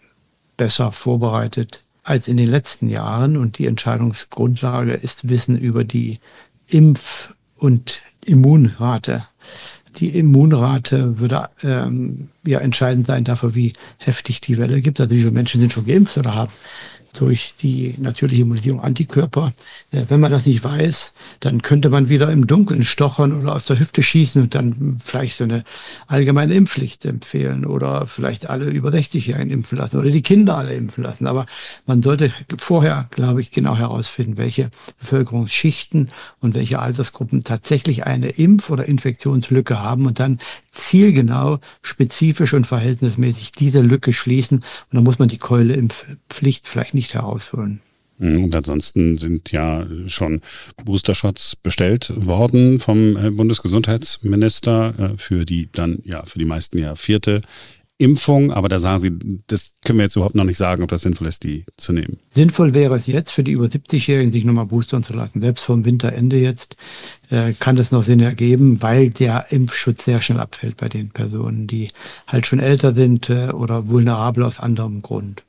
besser 0.58 0.92
vorbereitet 0.92 1.82
als 2.02 2.28
in 2.28 2.36
den 2.36 2.50
letzten 2.50 2.90
Jahren. 2.90 3.38
Und 3.38 3.58
die 3.58 3.66
Entscheidungsgrundlage 3.66 4.92
ist 4.92 5.30
Wissen 5.30 5.58
über 5.58 5.84
die 5.84 6.18
Impf 6.68 7.32
und 7.56 8.02
Immunrate. 8.24 9.26
Die 9.96 10.10
Immunrate 10.10 11.18
würde 11.18 11.48
ähm, 11.62 12.28
ja 12.46 12.60
entscheidend 12.60 13.06
sein 13.06 13.24
dafür, 13.24 13.54
wie 13.54 13.72
heftig 13.96 14.40
die 14.40 14.58
Welle 14.58 14.80
gibt. 14.80 15.00
Also 15.00 15.14
wie 15.14 15.20
viele 15.20 15.30
Menschen 15.30 15.60
sind 15.60 15.72
schon 15.72 15.86
geimpft 15.86 16.16
oder 16.18 16.34
haben 16.34 16.52
durch 17.18 17.54
die 17.60 17.94
natürliche 17.98 18.42
Immunisierung 18.42 18.80
Antikörper. 18.80 19.52
Äh, 19.90 20.04
wenn 20.08 20.20
man 20.20 20.30
das 20.30 20.46
nicht 20.46 20.62
weiß, 20.62 21.12
dann 21.40 21.62
könnte 21.62 21.90
man 21.90 22.08
wieder 22.08 22.30
im 22.30 22.46
Dunkeln 22.46 22.84
stochern 22.84 23.32
oder 23.32 23.54
aus 23.54 23.64
der 23.64 23.78
Hüfte 23.78 24.02
schießen 24.02 24.40
und 24.40 24.54
dann 24.54 24.98
vielleicht 25.04 25.38
so 25.38 25.44
eine 25.44 25.64
allgemeine 26.06 26.54
Impfpflicht 26.54 27.04
empfehlen 27.04 27.66
oder 27.66 28.06
vielleicht 28.06 28.48
alle 28.48 28.66
über 28.70 28.90
60-Jährigen 28.90 29.50
impfen 29.50 29.78
lassen 29.78 29.98
oder 29.98 30.10
die 30.10 30.22
Kinder 30.22 30.56
alle 30.56 30.74
impfen 30.74 31.02
lassen. 31.02 31.26
Aber 31.26 31.46
man 31.86 32.02
sollte 32.02 32.32
vorher, 32.56 33.08
glaube 33.10 33.40
ich, 33.40 33.50
genau 33.50 33.76
herausfinden, 33.76 34.36
welche 34.36 34.70
Bevölkerungsschichten 35.00 36.10
und 36.40 36.54
welche 36.54 36.78
Altersgruppen 36.78 37.42
tatsächlich 37.42 38.06
eine 38.06 38.30
Impf- 38.30 38.70
oder 38.70 38.86
Infektionslücke 38.86 39.80
haben 39.80 40.06
und 40.06 40.20
dann 40.20 40.38
zielgenau, 40.78 41.58
spezifisch 41.82 42.54
und 42.54 42.66
verhältnismäßig 42.66 43.52
diese 43.52 43.80
Lücke 43.80 44.12
schließen. 44.12 44.58
Und 44.58 44.64
dann 44.92 45.04
muss 45.04 45.18
man 45.18 45.28
die 45.28 45.38
Keule 45.38 45.74
Impfpflicht 45.74 46.68
vielleicht 46.68 46.94
nicht 46.94 47.07
herausholen. 47.14 47.80
Mhm, 48.18 48.44
und 48.44 48.56
ansonsten 48.56 49.16
sind 49.16 49.52
ja 49.52 49.86
schon 50.06 50.40
Booster-Shots 50.84 51.56
bestellt 51.56 52.12
worden 52.16 52.80
vom 52.80 53.16
äh, 53.16 53.30
Bundesgesundheitsminister 53.30 54.94
äh, 54.98 55.16
für 55.16 55.44
die 55.44 55.68
dann 55.72 55.98
ja 56.04 56.24
für 56.24 56.38
die 56.38 56.44
meisten 56.44 56.78
ja 56.78 56.94
vierte 56.96 57.40
Impfung, 58.00 58.52
aber 58.52 58.68
da 58.68 58.78
sagen 58.78 58.98
Sie, 59.00 59.40
das 59.48 59.72
können 59.84 59.98
wir 59.98 60.04
jetzt 60.04 60.14
überhaupt 60.14 60.36
noch 60.36 60.44
nicht 60.44 60.56
sagen, 60.56 60.84
ob 60.84 60.88
das 60.88 61.02
sinnvoll 61.02 61.26
ist, 61.26 61.42
die 61.42 61.64
zu 61.76 61.92
nehmen. 61.92 62.18
Sinnvoll 62.30 62.72
wäre 62.72 62.96
es 62.96 63.08
jetzt 63.08 63.32
für 63.32 63.42
die 63.42 63.50
über 63.50 63.66
70-Jährigen, 63.66 64.30
sich 64.30 64.44
nochmal 64.44 64.66
boostern 64.66 65.02
zu 65.02 65.14
lassen. 65.14 65.40
Selbst 65.40 65.64
vom 65.64 65.84
Winterende 65.84 66.38
jetzt 66.38 66.76
äh, 67.28 67.52
kann 67.58 67.74
das 67.74 67.90
noch 67.90 68.04
Sinn 68.04 68.20
ergeben, 68.20 68.82
weil 68.82 69.10
der 69.10 69.46
Impfschutz 69.50 70.04
sehr 70.04 70.20
schnell 70.20 70.38
abfällt 70.38 70.76
bei 70.76 70.88
den 70.88 71.10
Personen, 71.10 71.66
die 71.66 71.88
halt 72.28 72.46
schon 72.46 72.60
älter 72.60 72.94
sind 72.94 73.30
äh, 73.30 73.48
oder 73.48 73.88
vulnerabel 73.88 74.44
aus 74.44 74.60
anderem 74.60 75.02
Grund. 75.02 75.42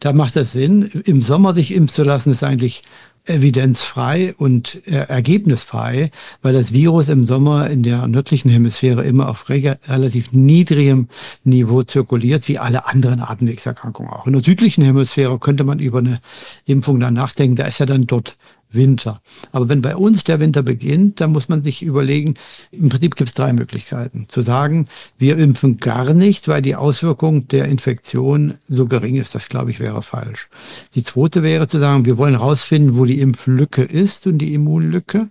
Da 0.00 0.12
macht 0.12 0.36
es 0.36 0.52
Sinn, 0.52 0.82
im 1.06 1.22
Sommer 1.22 1.54
sich 1.54 1.72
impfen 1.72 1.94
zu 1.94 2.02
lassen, 2.02 2.32
ist 2.32 2.44
eigentlich 2.44 2.82
evidenzfrei 3.26 4.34
und 4.36 4.86
äh, 4.86 4.96
ergebnisfrei, 4.96 6.10
weil 6.42 6.52
das 6.52 6.72
Virus 6.72 7.08
im 7.08 7.24
Sommer 7.24 7.70
in 7.70 7.82
der 7.82 8.06
nördlichen 8.06 8.50
Hemisphäre 8.50 9.04
immer 9.04 9.28
auf 9.28 9.48
relativ 9.48 10.32
niedrigem 10.32 11.08
Niveau 11.42 11.82
zirkuliert, 11.82 12.48
wie 12.48 12.58
alle 12.58 12.86
anderen 12.86 13.20
Atemwegserkrankungen 13.20 14.12
auch. 14.12 14.26
In 14.26 14.34
der 14.34 14.42
südlichen 14.42 14.84
Hemisphäre 14.84 15.38
könnte 15.38 15.64
man 15.64 15.78
über 15.78 15.98
eine 15.98 16.20
Impfung 16.66 17.00
dann 17.00 17.14
nachdenken, 17.14 17.56
da 17.56 17.64
ist 17.64 17.80
ja 17.80 17.86
dann 17.86 18.06
dort 18.06 18.36
Winter. 18.74 19.22
Aber 19.52 19.68
wenn 19.68 19.82
bei 19.82 19.96
uns 19.96 20.24
der 20.24 20.40
Winter 20.40 20.62
beginnt, 20.62 21.20
dann 21.20 21.32
muss 21.32 21.48
man 21.48 21.62
sich 21.62 21.82
überlegen, 21.82 22.34
im 22.70 22.88
Prinzip 22.88 23.16
gibt 23.16 23.30
es 23.30 23.34
drei 23.34 23.52
Möglichkeiten. 23.52 24.26
Zu 24.28 24.42
sagen, 24.42 24.86
wir 25.18 25.36
impfen 25.38 25.78
gar 25.78 26.14
nicht, 26.14 26.48
weil 26.48 26.62
die 26.62 26.76
Auswirkung 26.76 27.48
der 27.48 27.66
Infektion 27.66 28.54
so 28.68 28.86
gering 28.86 29.16
ist, 29.16 29.34
das 29.34 29.48
glaube 29.48 29.70
ich 29.70 29.80
wäre 29.80 30.02
falsch. 30.02 30.48
Die 30.94 31.04
zweite 31.04 31.42
wäre 31.42 31.68
zu 31.68 31.78
sagen, 31.78 32.04
wir 32.04 32.18
wollen 32.18 32.38
herausfinden, 32.38 32.96
wo 32.96 33.04
die 33.04 33.20
Impflücke 33.20 33.82
ist 33.82 34.26
und 34.26 34.38
die 34.38 34.54
Immunlücke. 34.54 35.28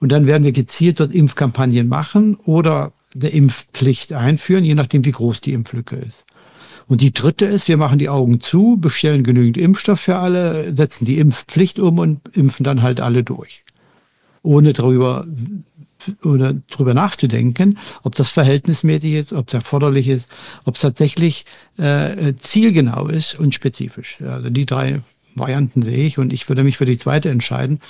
Und 0.00 0.12
dann 0.12 0.26
werden 0.26 0.44
wir 0.44 0.52
gezielt 0.52 1.00
dort 1.00 1.14
Impfkampagnen 1.14 1.88
machen 1.88 2.36
oder 2.44 2.92
eine 3.14 3.28
Impfpflicht 3.28 4.12
einführen, 4.12 4.64
je 4.64 4.74
nachdem, 4.74 5.04
wie 5.04 5.12
groß 5.12 5.40
die 5.40 5.52
Impflücke 5.52 5.96
ist. 5.96 6.24
Und 6.86 7.00
die 7.00 7.12
dritte 7.12 7.46
ist, 7.46 7.68
wir 7.68 7.76
machen 7.76 7.98
die 7.98 8.08
Augen 8.08 8.40
zu, 8.40 8.76
bestellen 8.78 9.24
genügend 9.24 9.56
Impfstoff 9.56 10.00
für 10.00 10.16
alle, 10.16 10.74
setzen 10.74 11.04
die 11.04 11.18
Impfpflicht 11.18 11.78
um 11.78 11.98
und 11.98 12.20
impfen 12.36 12.64
dann 12.64 12.82
halt 12.82 13.00
alle 13.00 13.24
durch. 13.24 13.64
Ohne 14.42 14.72
darüber 14.72 15.26
oder 16.22 16.54
darüber 16.70 16.92
nachzudenken, 16.92 17.78
ob 18.02 18.14
das 18.14 18.28
verhältnismäßig 18.28 19.14
ist, 19.14 19.32
ob 19.32 19.48
es 19.48 19.54
erforderlich 19.54 20.08
ist, 20.08 20.28
ob 20.64 20.74
es 20.74 20.82
tatsächlich 20.82 21.46
äh, 21.78 22.34
zielgenau 22.36 23.08
ist 23.08 23.38
und 23.38 23.54
spezifisch. 23.54 24.20
Also 24.20 24.50
die 24.50 24.66
drei 24.66 25.00
Varianten 25.34 25.82
sehe 25.82 26.04
ich 26.06 26.18
und 26.18 26.32
ich 26.32 26.48
würde 26.48 26.62
mich 26.62 26.76
für 26.76 26.84
die 26.84 26.98
zweite 26.98 27.30
entscheiden. 27.30 27.80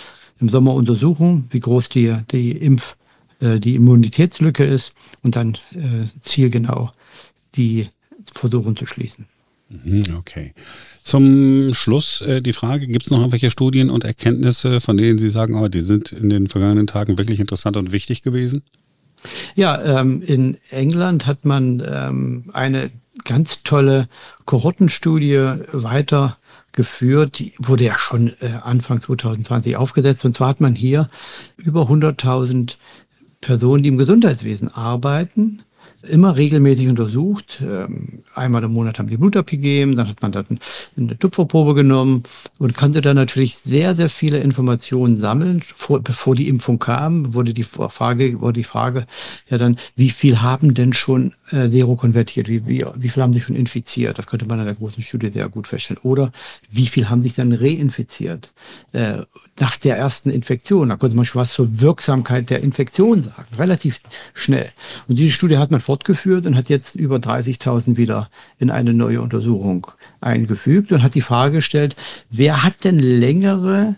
Im 0.41 0.49
Sommer 0.49 0.75
untersuchen, 0.75 1.47
wie 1.51 1.61
groß 1.61 1.89
die, 1.89 2.15
die 2.31 2.53
Impf, 2.53 2.97
äh, 3.41 3.61
die 3.61 3.75
Immunitätslücke 3.75 4.65
ist 4.65 4.93
und 5.23 5.37
dann 5.37 5.55
äh, 5.73 6.07
zielgenau 6.21 6.91
die 7.57 7.89
versuchen 8.35 8.77
zu 8.77 8.87
schließen. 8.87 9.27
Mhm, 9.69 10.03
okay. 10.19 10.53
Zum 11.03 11.73
Schluss 11.75 12.21
äh, 12.21 12.41
die 12.41 12.53
Frage, 12.53 12.87
gibt 12.87 13.07
es 13.07 13.11
noch 13.11 13.19
irgendwelche 13.19 13.51
Studien 13.51 13.91
und 13.91 14.05
Erkenntnisse, 14.05 14.81
von 14.81 14.97
denen 14.97 15.19
Sie 15.19 15.31
sagen, 15.31 15.55
oh, 15.55 15.69
die 15.69 15.81
sind 15.81 16.13
in 16.13 16.29
den 16.29 16.49
vergangenen 16.49 16.87
Tagen 16.87 17.19
wirklich 17.19 17.41
interessant 17.41 17.77
und 17.77 17.93
wichtig 17.93 18.23
gewesen? 18.23 18.63
Ja, 19.55 20.01
ähm, 20.01 20.23
in 20.23 20.59
England 20.71 21.27
hat 21.27 21.45
man 21.45 21.83
ähm, 21.87 22.51
eine 22.53 22.91
ganz 23.25 23.63
tolle 23.63 24.09
Kohortenstudie 24.45 25.63
weitergeführt. 25.73 27.39
Die 27.39 27.55
wurde 27.59 27.85
ja 27.85 27.97
schon 27.97 28.35
äh, 28.41 28.59
Anfang 28.63 29.01
2020 29.01 29.77
aufgesetzt. 29.77 30.25
Und 30.25 30.37
zwar 30.37 30.49
hat 30.49 30.61
man 30.61 30.75
hier 30.75 31.09
über 31.57 31.89
100.000 31.89 32.77
Personen, 33.41 33.83
die 33.83 33.89
im 33.89 33.99
Gesundheitswesen 33.99 34.69
arbeiten, 34.69 35.63
immer 36.09 36.37
regelmäßig 36.37 36.89
untersucht. 36.89 37.63
Ähm, 37.63 38.23
einmal 38.35 38.65
im 38.65 38.73
Monat 38.73 38.99
haben 38.99 39.09
die 39.09 39.17
Blut 39.17 39.37
abgegeben, 39.37 39.97
dann 39.97 40.09
hat 40.09 40.23
man 40.23 40.33
dann 40.33 40.59
eine 40.97 41.19
Tupferprobe 41.19 41.75
genommen 41.75 42.23
und 42.59 42.77
konnte 42.77 43.01
dann 43.01 43.17
natürlich 43.17 43.57
sehr, 43.57 43.95
sehr 43.95 44.09
viele 44.09 44.39
Informationen 44.39 45.17
sammeln. 45.17 45.63
Vor, 45.63 46.01
bevor 46.01 46.35
die 46.35 46.49
Impfung 46.49 46.79
kam, 46.79 47.35
wurde 47.35 47.53
die 47.53 47.65
Frage, 47.65 48.41
wurde 48.41 48.61
die 48.61 48.65
Frage 48.65 49.07
ja 49.49 49.59
dann, 49.59 49.77
wie 49.97 50.11
viel 50.11 50.43
haben 50.43 50.75
denn 50.75 50.93
schon 50.93 51.35
äh, 51.51 51.69
serokonvertiert? 51.69 52.49
Wie, 52.49 52.67
wie, 52.67 52.85
wie 52.97 53.09
viel 53.09 53.23
haben 53.23 53.33
sich 53.33 53.45
schon 53.45 53.57
infiziert? 53.57 54.19
Das 54.19 54.27
könnte 54.27 54.47
man 54.47 54.59
in 54.59 54.65
der 54.65 54.75
großen 54.75 55.03
Studie 55.03 55.31
sehr 55.31 55.49
gut 55.49 55.67
feststellen. 55.67 56.01
Oder 56.03 56.33
wie 56.71 56.87
viel 56.87 57.09
haben 57.11 57.23
sich 57.23 57.35
dann 57.35 57.53
reinfiziert? 57.53 58.53
Äh, 58.93 59.23
nach 59.61 59.77
der 59.77 59.97
ersten 59.97 60.31
Infektion. 60.31 60.89
Da 60.89 60.97
konnte 60.97 61.17
man 61.17 61.25
schon 61.25 61.41
was 61.41 61.53
zur 61.53 61.81
Wirksamkeit 61.81 62.51
der 62.51 62.63
Infektion 62.63 63.23
sagen. 63.23 63.47
Relativ 63.59 64.01
schnell. 64.33 64.71
Und 65.07 65.19
diese 65.19 65.33
Studie 65.33 65.59
hat 65.59 65.71
man 65.71 65.81
fortgeführt 65.81 66.47
und 66.47 66.57
hat 66.57 66.69
jetzt 66.69 66.95
über 66.95 67.17
30.000 67.17 67.97
wieder 67.97 68.31
in 68.59 68.71
eine 68.71 68.95
neue 68.95 69.21
Untersuchung 69.21 69.87
eingefügt 70.21 70.93
und 70.93 71.03
hat 71.03 71.15
die 71.15 71.21
Frage 71.21 71.57
gestellt, 71.57 71.95
wer 72.31 72.63
hat 72.63 72.85
denn 72.85 72.99
längere 72.99 73.97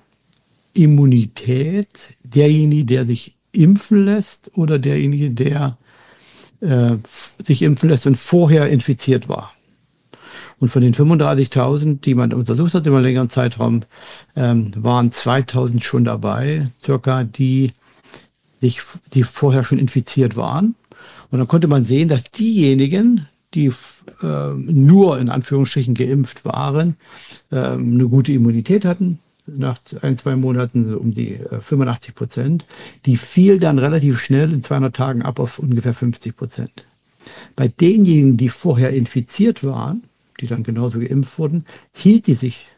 Immunität? 0.72 2.14
Derjenige, 2.22 2.84
der 2.84 3.06
sich 3.06 3.34
impfen 3.52 4.04
lässt 4.04 4.50
oder 4.54 4.78
derjenige, 4.78 5.30
der 5.30 5.78
äh, 6.60 6.96
sich 7.44 7.62
impfen 7.62 7.88
lässt 7.88 8.06
und 8.06 8.16
vorher 8.16 8.68
infiziert 8.68 9.28
war? 9.28 9.52
Und 10.58 10.70
von 10.70 10.80
den 10.80 10.94
35.000, 10.94 12.00
die 12.00 12.14
man 12.14 12.32
untersucht 12.32 12.74
hat 12.74 12.86
über 12.86 12.96
einen 12.96 13.04
längeren 13.04 13.30
Zeitraum, 13.30 13.82
ähm, 14.34 14.70
waren 14.76 15.10
2.000 15.10 15.82
schon 15.82 16.04
dabei, 16.04 16.68
circa, 16.80 17.24
die, 17.24 17.72
sich, 18.60 18.80
die 19.12 19.22
vorher 19.22 19.64
schon 19.64 19.78
infiziert 19.78 20.36
waren. 20.36 20.74
Und 21.30 21.38
dann 21.38 21.48
konnte 21.48 21.68
man 21.68 21.84
sehen, 21.84 22.08
dass 22.08 22.24
diejenigen, 22.24 23.26
die 23.52 23.72
äh, 24.22 24.52
nur 24.54 25.18
in 25.18 25.28
Anführungsstrichen 25.28 25.94
geimpft 25.94 26.44
waren, 26.44 26.96
äh, 27.50 27.58
eine 27.58 28.08
gute 28.08 28.32
Immunität 28.32 28.84
hatten, 28.86 29.18
nach 29.46 29.78
ein, 30.02 30.16
zwei 30.18 30.36
Monaten 30.36 30.94
um 30.94 31.12
die 31.12 31.34
äh, 31.34 31.60
85 31.60 32.14
Prozent. 32.14 32.64
Die 33.04 33.16
fiel 33.16 33.58
dann 33.58 33.78
relativ 33.78 34.20
schnell 34.20 34.52
in 34.52 34.62
200 34.62 34.94
Tagen 34.94 35.22
ab 35.22 35.38
auf 35.38 35.58
ungefähr 35.58 35.94
50 35.94 36.36
Prozent. 36.36 36.86
Bei 37.54 37.68
denjenigen, 37.68 38.36
die 38.36 38.48
vorher 38.48 38.90
infiziert 38.90 39.64
waren, 39.64 40.04
die 40.40 40.46
dann 40.46 40.62
genauso 40.62 41.00
geimpft 41.00 41.38
wurden, 41.38 41.64
hielt 41.92 42.26
die 42.26 42.34
sich 42.34 42.68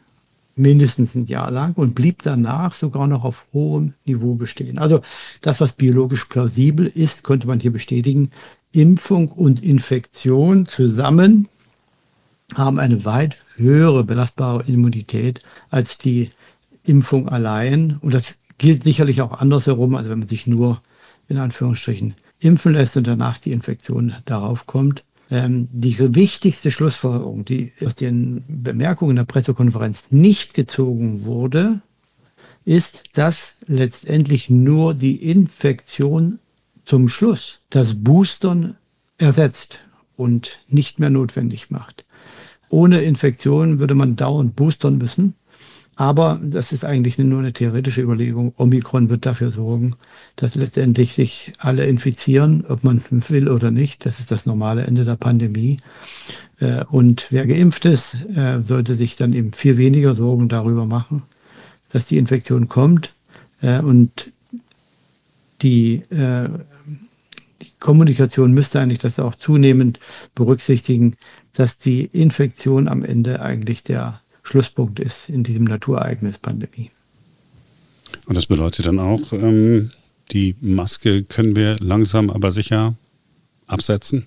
mindestens 0.55 1.15
ein 1.15 1.25
Jahr 1.25 1.49
lang 1.51 1.73
und 1.75 1.95
blieb 1.95 2.21
danach 2.23 2.73
sogar 2.73 3.07
noch 3.07 3.23
auf 3.23 3.45
hohem 3.53 3.93
Niveau 4.05 4.35
bestehen. 4.35 4.77
Also 4.77 5.01
das, 5.41 5.61
was 5.61 5.73
biologisch 5.73 6.25
plausibel 6.25 6.85
ist, 6.85 7.23
könnte 7.23 7.47
man 7.47 7.59
hier 7.59 7.71
bestätigen. 7.71 8.31
Impfung 8.71 9.29
und 9.29 9.63
Infektion 9.63 10.65
zusammen 10.65 11.47
haben 12.55 12.79
eine 12.79 13.05
weit 13.05 13.37
höhere 13.55 14.03
belastbare 14.03 14.63
Immunität 14.67 15.41
als 15.69 15.97
die 15.97 16.29
Impfung 16.89 17.29
allein. 17.29 17.97
Und 18.01 18.13
das 18.13 18.35
gilt 18.57 18.83
sicherlich 18.83 19.21
auch 19.21 19.31
andersherum, 19.31 19.95
also 19.95 20.09
wenn 20.09 20.19
man 20.19 20.27
sich 20.27 20.47
nur 20.47 20.81
in 21.27 21.37
Anführungsstrichen 21.37 22.15
impfen 22.39 22.73
lässt 22.73 22.97
und 22.97 23.07
danach 23.07 23.37
die 23.37 23.51
Infektion 23.51 24.15
darauf 24.25 24.65
kommt. 24.65 25.03
Ähm, 25.31 25.67
die 25.71 26.15
wichtigste 26.15 26.71
Schlussfolgerung, 26.71 27.45
die 27.45 27.71
aus 27.85 27.95
den 27.95 28.43
Bemerkungen 28.47 29.15
der 29.15 29.25
Pressekonferenz 29.25 30.05
nicht 30.09 30.53
gezogen 30.53 31.23
wurde, 31.25 31.81
ist, 32.65 33.03
dass 33.13 33.55
letztendlich 33.67 34.49
nur 34.49 34.93
die 34.93 35.15
Infektion 35.15 36.39
zum 36.85 37.07
Schluss 37.07 37.59
das 37.69 38.03
Boostern 38.03 38.75
ersetzt 39.17 39.79
und 40.15 40.61
nicht 40.67 40.99
mehr 40.99 41.09
notwendig 41.09 41.69
macht. 41.69 42.05
Ohne 42.69 43.01
Infektion 43.01 43.79
würde 43.79 43.95
man 43.95 44.15
dauernd 44.15 44.55
boostern 44.55 44.97
müssen. 44.97 45.35
Aber 45.99 46.39
das 46.41 46.71
ist 46.71 46.85
eigentlich 46.85 47.17
nur 47.17 47.39
eine 47.39 47.51
theoretische 47.51 48.01
Überlegung. 48.01 48.53
Omikron 48.55 49.09
wird 49.09 49.25
dafür 49.25 49.51
sorgen, 49.51 49.97
dass 50.37 50.55
letztendlich 50.55 51.11
sich 51.11 51.51
alle 51.57 51.85
infizieren, 51.87 52.63
ob 52.69 52.85
man 52.85 53.01
will 53.27 53.49
oder 53.49 53.69
nicht. 53.69 54.05
Das 54.05 54.21
ist 54.21 54.31
das 54.31 54.45
normale 54.45 54.83
Ende 54.83 55.03
der 55.03 55.17
Pandemie. 55.17 55.75
Äh, 56.61 56.85
und 56.85 57.27
wer 57.31 57.45
geimpft 57.45 57.83
ist, 57.83 58.15
äh, 58.33 58.61
sollte 58.61 58.95
sich 58.95 59.17
dann 59.17 59.33
eben 59.33 59.51
viel 59.51 59.75
weniger 59.75 60.15
Sorgen 60.15 60.47
darüber 60.47 60.85
machen, 60.85 61.23
dass 61.91 62.05
die 62.05 62.17
Infektion 62.17 62.69
kommt. 62.69 63.11
Äh, 63.61 63.81
und 63.81 64.31
die, 65.61 66.03
die 66.09 67.71
Kommunikation 67.81 68.53
müsste 68.53 68.79
eigentlich 68.79 68.99
das 68.99 69.19
auch 69.19 69.35
zunehmend 69.35 69.99
berücksichtigen, 70.33 71.17
dass 71.51 71.77
die 71.77 72.05
Infektion 72.05 72.87
am 72.87 73.03
Ende 73.03 73.41
eigentlich 73.41 73.83
der 73.83 74.21
Schlusspunkt 74.49 74.99
ist 74.99 75.29
in 75.29 75.43
diesem 75.43 75.65
Naturereignis 75.65 76.39
Pandemie. 76.39 76.89
Und 78.25 78.35
das 78.35 78.47
bedeutet 78.47 78.87
dann 78.87 78.97
auch, 78.97 79.31
ähm, 79.31 79.91
die 80.31 80.55
Maske 80.59 81.23
können 81.23 81.55
wir 81.55 81.75
langsam 81.79 82.31
aber 82.31 82.51
sicher 82.51 82.95
absetzen? 83.67 84.25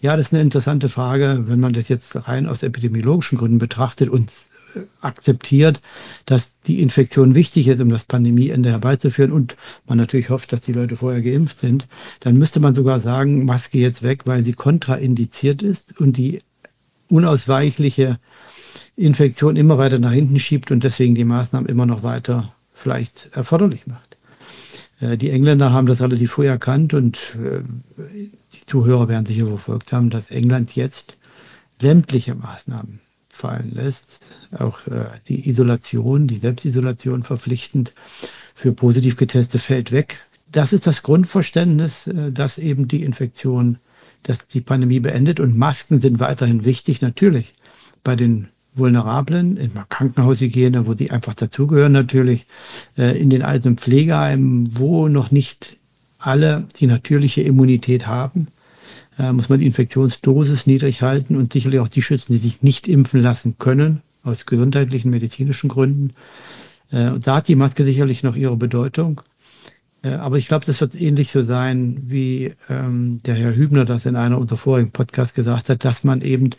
Ja, 0.00 0.16
das 0.16 0.26
ist 0.26 0.32
eine 0.32 0.42
interessante 0.42 0.88
Frage, 0.88 1.44
wenn 1.46 1.60
man 1.60 1.72
das 1.72 1.88
jetzt 1.88 2.26
rein 2.26 2.48
aus 2.48 2.64
epidemiologischen 2.64 3.38
Gründen 3.38 3.58
betrachtet 3.58 4.08
und 4.08 4.32
äh, 4.74 4.80
akzeptiert, 5.00 5.80
dass 6.26 6.60
die 6.62 6.82
Infektion 6.82 7.36
wichtig 7.36 7.68
ist, 7.68 7.80
um 7.80 7.90
das 7.90 8.04
Pandemieende 8.04 8.70
herbeizuführen 8.70 9.30
und 9.30 9.56
man 9.86 9.98
natürlich 9.98 10.30
hofft, 10.30 10.52
dass 10.52 10.62
die 10.62 10.72
Leute 10.72 10.96
vorher 10.96 11.22
geimpft 11.22 11.60
sind, 11.60 11.86
dann 12.18 12.36
müsste 12.36 12.58
man 12.58 12.74
sogar 12.74 12.98
sagen, 12.98 13.44
Maske 13.44 13.78
jetzt 13.78 14.02
weg, 14.02 14.22
weil 14.24 14.44
sie 14.44 14.54
kontraindiziert 14.54 15.62
ist 15.62 16.00
und 16.00 16.16
die 16.16 16.40
unausweichliche 17.08 18.18
Infektion 19.04 19.56
immer 19.56 19.78
weiter 19.78 19.98
nach 19.98 20.12
hinten 20.12 20.38
schiebt 20.38 20.70
und 20.70 20.84
deswegen 20.84 21.14
die 21.14 21.24
Maßnahmen 21.24 21.68
immer 21.68 21.86
noch 21.86 22.02
weiter 22.02 22.54
vielleicht 22.74 23.30
erforderlich 23.32 23.86
macht. 23.86 24.16
Äh, 25.00 25.16
die 25.16 25.30
Engländer 25.30 25.72
haben 25.72 25.86
das 25.86 26.00
relativ 26.00 26.32
früh 26.32 26.46
erkannt 26.46 26.94
und 26.94 27.18
äh, 27.36 27.60
die 28.52 28.66
Zuhörer 28.66 29.08
werden 29.08 29.26
sicher 29.26 29.46
verfolgt 29.46 29.92
haben, 29.92 30.10
dass 30.10 30.30
England 30.30 30.74
jetzt 30.76 31.16
sämtliche 31.80 32.34
Maßnahmen 32.34 33.00
fallen 33.28 33.72
lässt, 33.74 34.20
auch 34.56 34.86
äh, 34.86 35.06
die 35.28 35.48
Isolation, 35.48 36.28
die 36.28 36.38
Selbstisolation 36.38 37.22
verpflichtend 37.22 37.92
für 38.54 38.72
positiv 38.72 39.16
Getestete 39.16 39.58
fällt 39.58 39.90
weg. 39.90 40.20
Das 40.50 40.72
ist 40.72 40.86
das 40.86 41.02
Grundverständnis, 41.02 42.10
dass 42.30 42.58
eben 42.58 42.86
die 42.86 43.04
Infektion, 43.04 43.78
dass 44.22 44.46
die 44.46 44.60
Pandemie 44.60 45.00
beendet 45.00 45.40
und 45.40 45.56
Masken 45.56 46.02
sind 46.02 46.20
weiterhin 46.20 46.66
wichtig, 46.66 47.00
natürlich 47.00 47.54
bei 48.04 48.16
den 48.16 48.48
Vulnerablen, 48.74 49.56
in 49.56 49.74
der 49.74 49.86
Krankenhaushygiene, 49.88 50.86
wo 50.86 50.94
die 50.94 51.10
einfach 51.10 51.34
dazugehören 51.34 51.92
natürlich, 51.92 52.46
äh, 52.96 53.18
in 53.20 53.30
den 53.30 53.42
alten 53.42 53.76
Pflegeheimen, 53.76 54.78
wo 54.78 55.08
noch 55.08 55.30
nicht 55.30 55.76
alle 56.18 56.66
die 56.78 56.86
natürliche 56.86 57.42
Immunität 57.42 58.06
haben, 58.06 58.48
äh, 59.18 59.32
muss 59.32 59.48
man 59.48 59.60
die 59.60 59.66
Infektionsdosis 59.66 60.66
niedrig 60.66 61.02
halten 61.02 61.36
und 61.36 61.52
sicherlich 61.52 61.80
auch 61.80 61.88
die 61.88 62.02
schützen, 62.02 62.32
die 62.32 62.38
sich 62.38 62.62
nicht 62.62 62.88
impfen 62.88 63.20
lassen 63.20 63.56
können, 63.58 64.00
aus 64.22 64.46
gesundheitlichen, 64.46 65.10
medizinischen 65.10 65.68
Gründen. 65.68 66.12
Äh, 66.90 67.10
und 67.10 67.26
da 67.26 67.36
hat 67.36 67.48
die 67.48 67.56
Maske 67.56 67.84
sicherlich 67.84 68.22
noch 68.22 68.36
ihre 68.36 68.56
Bedeutung. 68.56 69.20
Aber 70.04 70.36
ich 70.36 70.48
glaube, 70.48 70.66
das 70.66 70.80
wird 70.80 71.00
ähnlich 71.00 71.30
so 71.30 71.44
sein, 71.44 71.96
wie 72.08 72.54
ähm, 72.68 73.20
der 73.24 73.36
Herr 73.36 73.54
Hübner 73.54 73.84
das 73.84 74.04
in 74.04 74.16
einer 74.16 74.36
unserer 74.36 74.58
vorigen 74.58 74.90
Podcasts 74.90 75.32
gesagt 75.32 75.68
hat, 75.68 75.84
dass 75.84 76.02
man 76.02 76.22
eben 76.22 76.50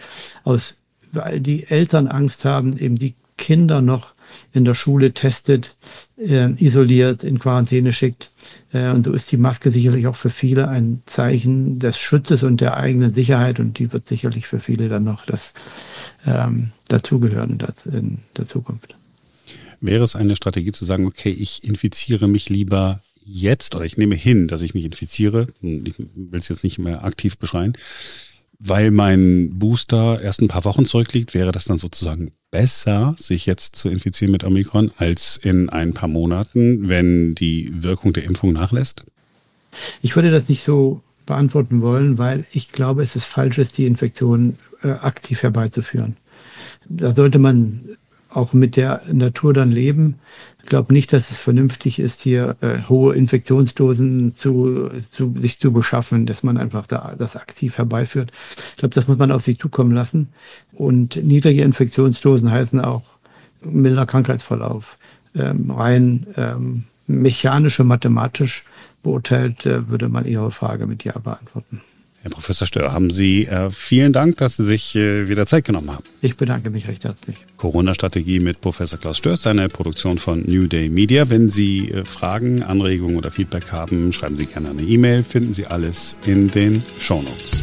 aus 0.45 0.77
weil 1.13 1.39
die 1.39 1.65
Eltern 1.67 2.07
Angst 2.07 2.45
haben, 2.45 2.77
eben 2.77 2.95
die 2.95 3.15
Kinder 3.37 3.81
noch 3.81 4.13
in 4.51 4.65
der 4.65 4.73
Schule 4.73 5.13
testet, 5.13 5.75
äh, 6.17 6.51
isoliert, 6.63 7.23
in 7.23 7.39
Quarantäne 7.39 7.93
schickt. 7.93 8.31
Äh, 8.71 8.89
und 8.89 9.05
so 9.05 9.13
ist 9.13 9.31
die 9.31 9.37
Maske 9.37 9.71
sicherlich 9.71 10.07
auch 10.07 10.15
für 10.15 10.29
viele 10.29 10.69
ein 10.69 11.01
Zeichen 11.05 11.79
des 11.79 11.97
Schutzes 11.97 12.43
und 12.43 12.61
der 12.61 12.77
eigenen 12.77 13.13
Sicherheit. 13.13 13.59
Und 13.59 13.79
die 13.79 13.91
wird 13.91 14.07
sicherlich 14.07 14.47
für 14.47 14.59
viele 14.59 14.89
dann 14.89 15.03
noch 15.03 15.25
das 15.25 15.53
ähm, 16.25 16.71
dazugehören 16.87 17.59
in 17.59 17.93
in 17.93 18.17
der 18.37 18.47
Zukunft. 18.47 18.95
Wäre 19.81 20.03
es 20.03 20.15
eine 20.15 20.35
Strategie 20.35 20.71
zu 20.71 20.85
sagen, 20.85 21.05
okay, 21.05 21.31
ich 21.31 21.63
infiziere 21.63 22.27
mich 22.27 22.49
lieber 22.49 23.01
jetzt 23.25 23.75
oder 23.75 23.85
ich 23.85 23.97
nehme 23.97 24.15
hin, 24.15 24.47
dass 24.47 24.61
ich 24.61 24.73
mich 24.73 24.85
infiziere. 24.85 25.47
Ich 25.61 25.97
will 25.97 26.39
es 26.39 26.49
jetzt 26.49 26.63
nicht 26.63 26.79
mehr 26.79 27.03
aktiv 27.03 27.37
beschreien 27.37 27.73
weil 28.65 28.91
mein 28.91 29.59
Booster 29.59 30.21
erst 30.21 30.41
ein 30.41 30.47
paar 30.47 30.63
Wochen 30.63 30.85
zurückliegt, 30.85 31.33
wäre 31.33 31.51
das 31.51 31.65
dann 31.65 31.77
sozusagen 31.77 32.31
besser, 32.49 33.13
sich 33.17 33.45
jetzt 33.45 33.75
zu 33.75 33.89
infizieren 33.89 34.31
mit 34.31 34.43
Omikron, 34.43 34.91
als 34.97 35.37
in 35.41 35.69
ein 35.69 35.93
paar 35.93 36.07
Monaten, 36.07 36.87
wenn 36.87 37.35
die 37.35 37.71
Wirkung 37.83 38.13
der 38.13 38.23
Impfung 38.23 38.53
nachlässt? 38.53 39.03
Ich 40.01 40.15
würde 40.15 40.31
das 40.31 40.47
nicht 40.47 40.63
so 40.63 41.01
beantworten 41.25 41.81
wollen, 41.81 42.17
weil 42.17 42.45
ich 42.51 42.71
glaube, 42.71 43.03
es 43.03 43.15
ist 43.15 43.25
falsch 43.25 43.59
die 43.75 43.85
Infektion 43.85 44.57
äh, 44.81 44.89
aktiv 44.89 45.43
herbeizuführen. 45.43 46.15
Da 46.87 47.13
sollte 47.13 47.39
man 47.39 47.97
auch 48.33 48.53
mit 48.53 48.75
der 48.75 49.01
Natur 49.11 49.53
dann 49.53 49.71
leben. 49.71 50.15
Ich 50.61 50.69
glaube 50.69 50.93
nicht, 50.93 51.11
dass 51.13 51.29
es 51.29 51.39
vernünftig 51.39 51.99
ist, 51.99 52.21
hier 52.21 52.55
äh, 52.61 52.87
hohe 52.87 53.15
Infektionsdosen 53.15 54.35
zu, 54.35 54.89
zu, 55.11 55.33
sich 55.37 55.59
zu 55.59 55.71
beschaffen, 55.71 56.25
dass 56.25 56.43
man 56.43 56.57
einfach 56.57 56.87
da 56.87 57.15
das 57.17 57.35
aktiv 57.35 57.77
herbeiführt. 57.77 58.31
Ich 58.71 58.77
glaube, 58.77 58.95
das 58.95 59.07
muss 59.07 59.17
man 59.17 59.31
auf 59.31 59.43
sich 59.43 59.59
zukommen 59.59 59.91
lassen. 59.91 60.29
Und 60.71 61.17
niedrige 61.17 61.63
Infektionsdosen 61.63 62.49
heißen 62.49 62.79
auch 62.81 63.03
milder 63.61 64.05
Krankheitsverlauf. 64.05 64.97
Ähm, 65.35 65.71
rein 65.71 66.27
ähm, 66.37 66.83
mechanisch 67.07 67.79
und 67.79 67.87
mathematisch 67.87 68.63
beurteilt, 69.01 69.65
äh, 69.65 69.89
würde 69.89 70.09
man 70.09 70.25
Ihre 70.25 70.51
Frage 70.51 70.87
mit 70.87 71.03
Ja 71.03 71.17
beantworten. 71.19 71.81
Herr 72.23 72.31
Professor 72.31 72.65
Stör, 72.65 72.93
haben 72.93 73.11
Sie 73.11 73.47
äh, 73.47 73.69
vielen 73.69 74.13
Dank, 74.13 74.37
dass 74.37 74.55
Sie 74.55 74.63
sich 74.63 74.95
äh, 74.95 75.27
wieder 75.27 75.45
Zeit 75.45 75.65
genommen 75.65 75.91
haben. 75.91 76.05
Ich 76.21 76.37
bedanke 76.37 76.69
mich 76.69 76.87
recht 76.87 77.03
herzlich. 77.03 77.35
Corona-Strategie 77.57 78.39
mit 78.39 78.61
Professor 78.61 78.97
Klaus 78.97 79.17
Stör 79.17 79.33
ist 79.33 79.45
eine 79.45 79.67
Produktion 79.67 80.17
von 80.17 80.41
New 80.45 80.67
Day 80.67 80.87
Media. 80.87 81.29
Wenn 81.29 81.49
Sie 81.49 81.91
äh, 81.91 82.05
Fragen, 82.05 82.63
Anregungen 82.63 83.17
oder 83.17 83.29
Feedback 83.29 83.73
haben, 83.73 84.13
schreiben 84.13 84.37
Sie 84.37 84.45
gerne 84.45 84.69
eine 84.69 84.83
E-Mail. 84.83 85.23
Finden 85.23 85.51
Sie 85.51 85.67
alles 85.67 86.15
in 86.25 86.47
den 86.47 86.81
Show 86.97 87.21
Notes. 87.21 87.61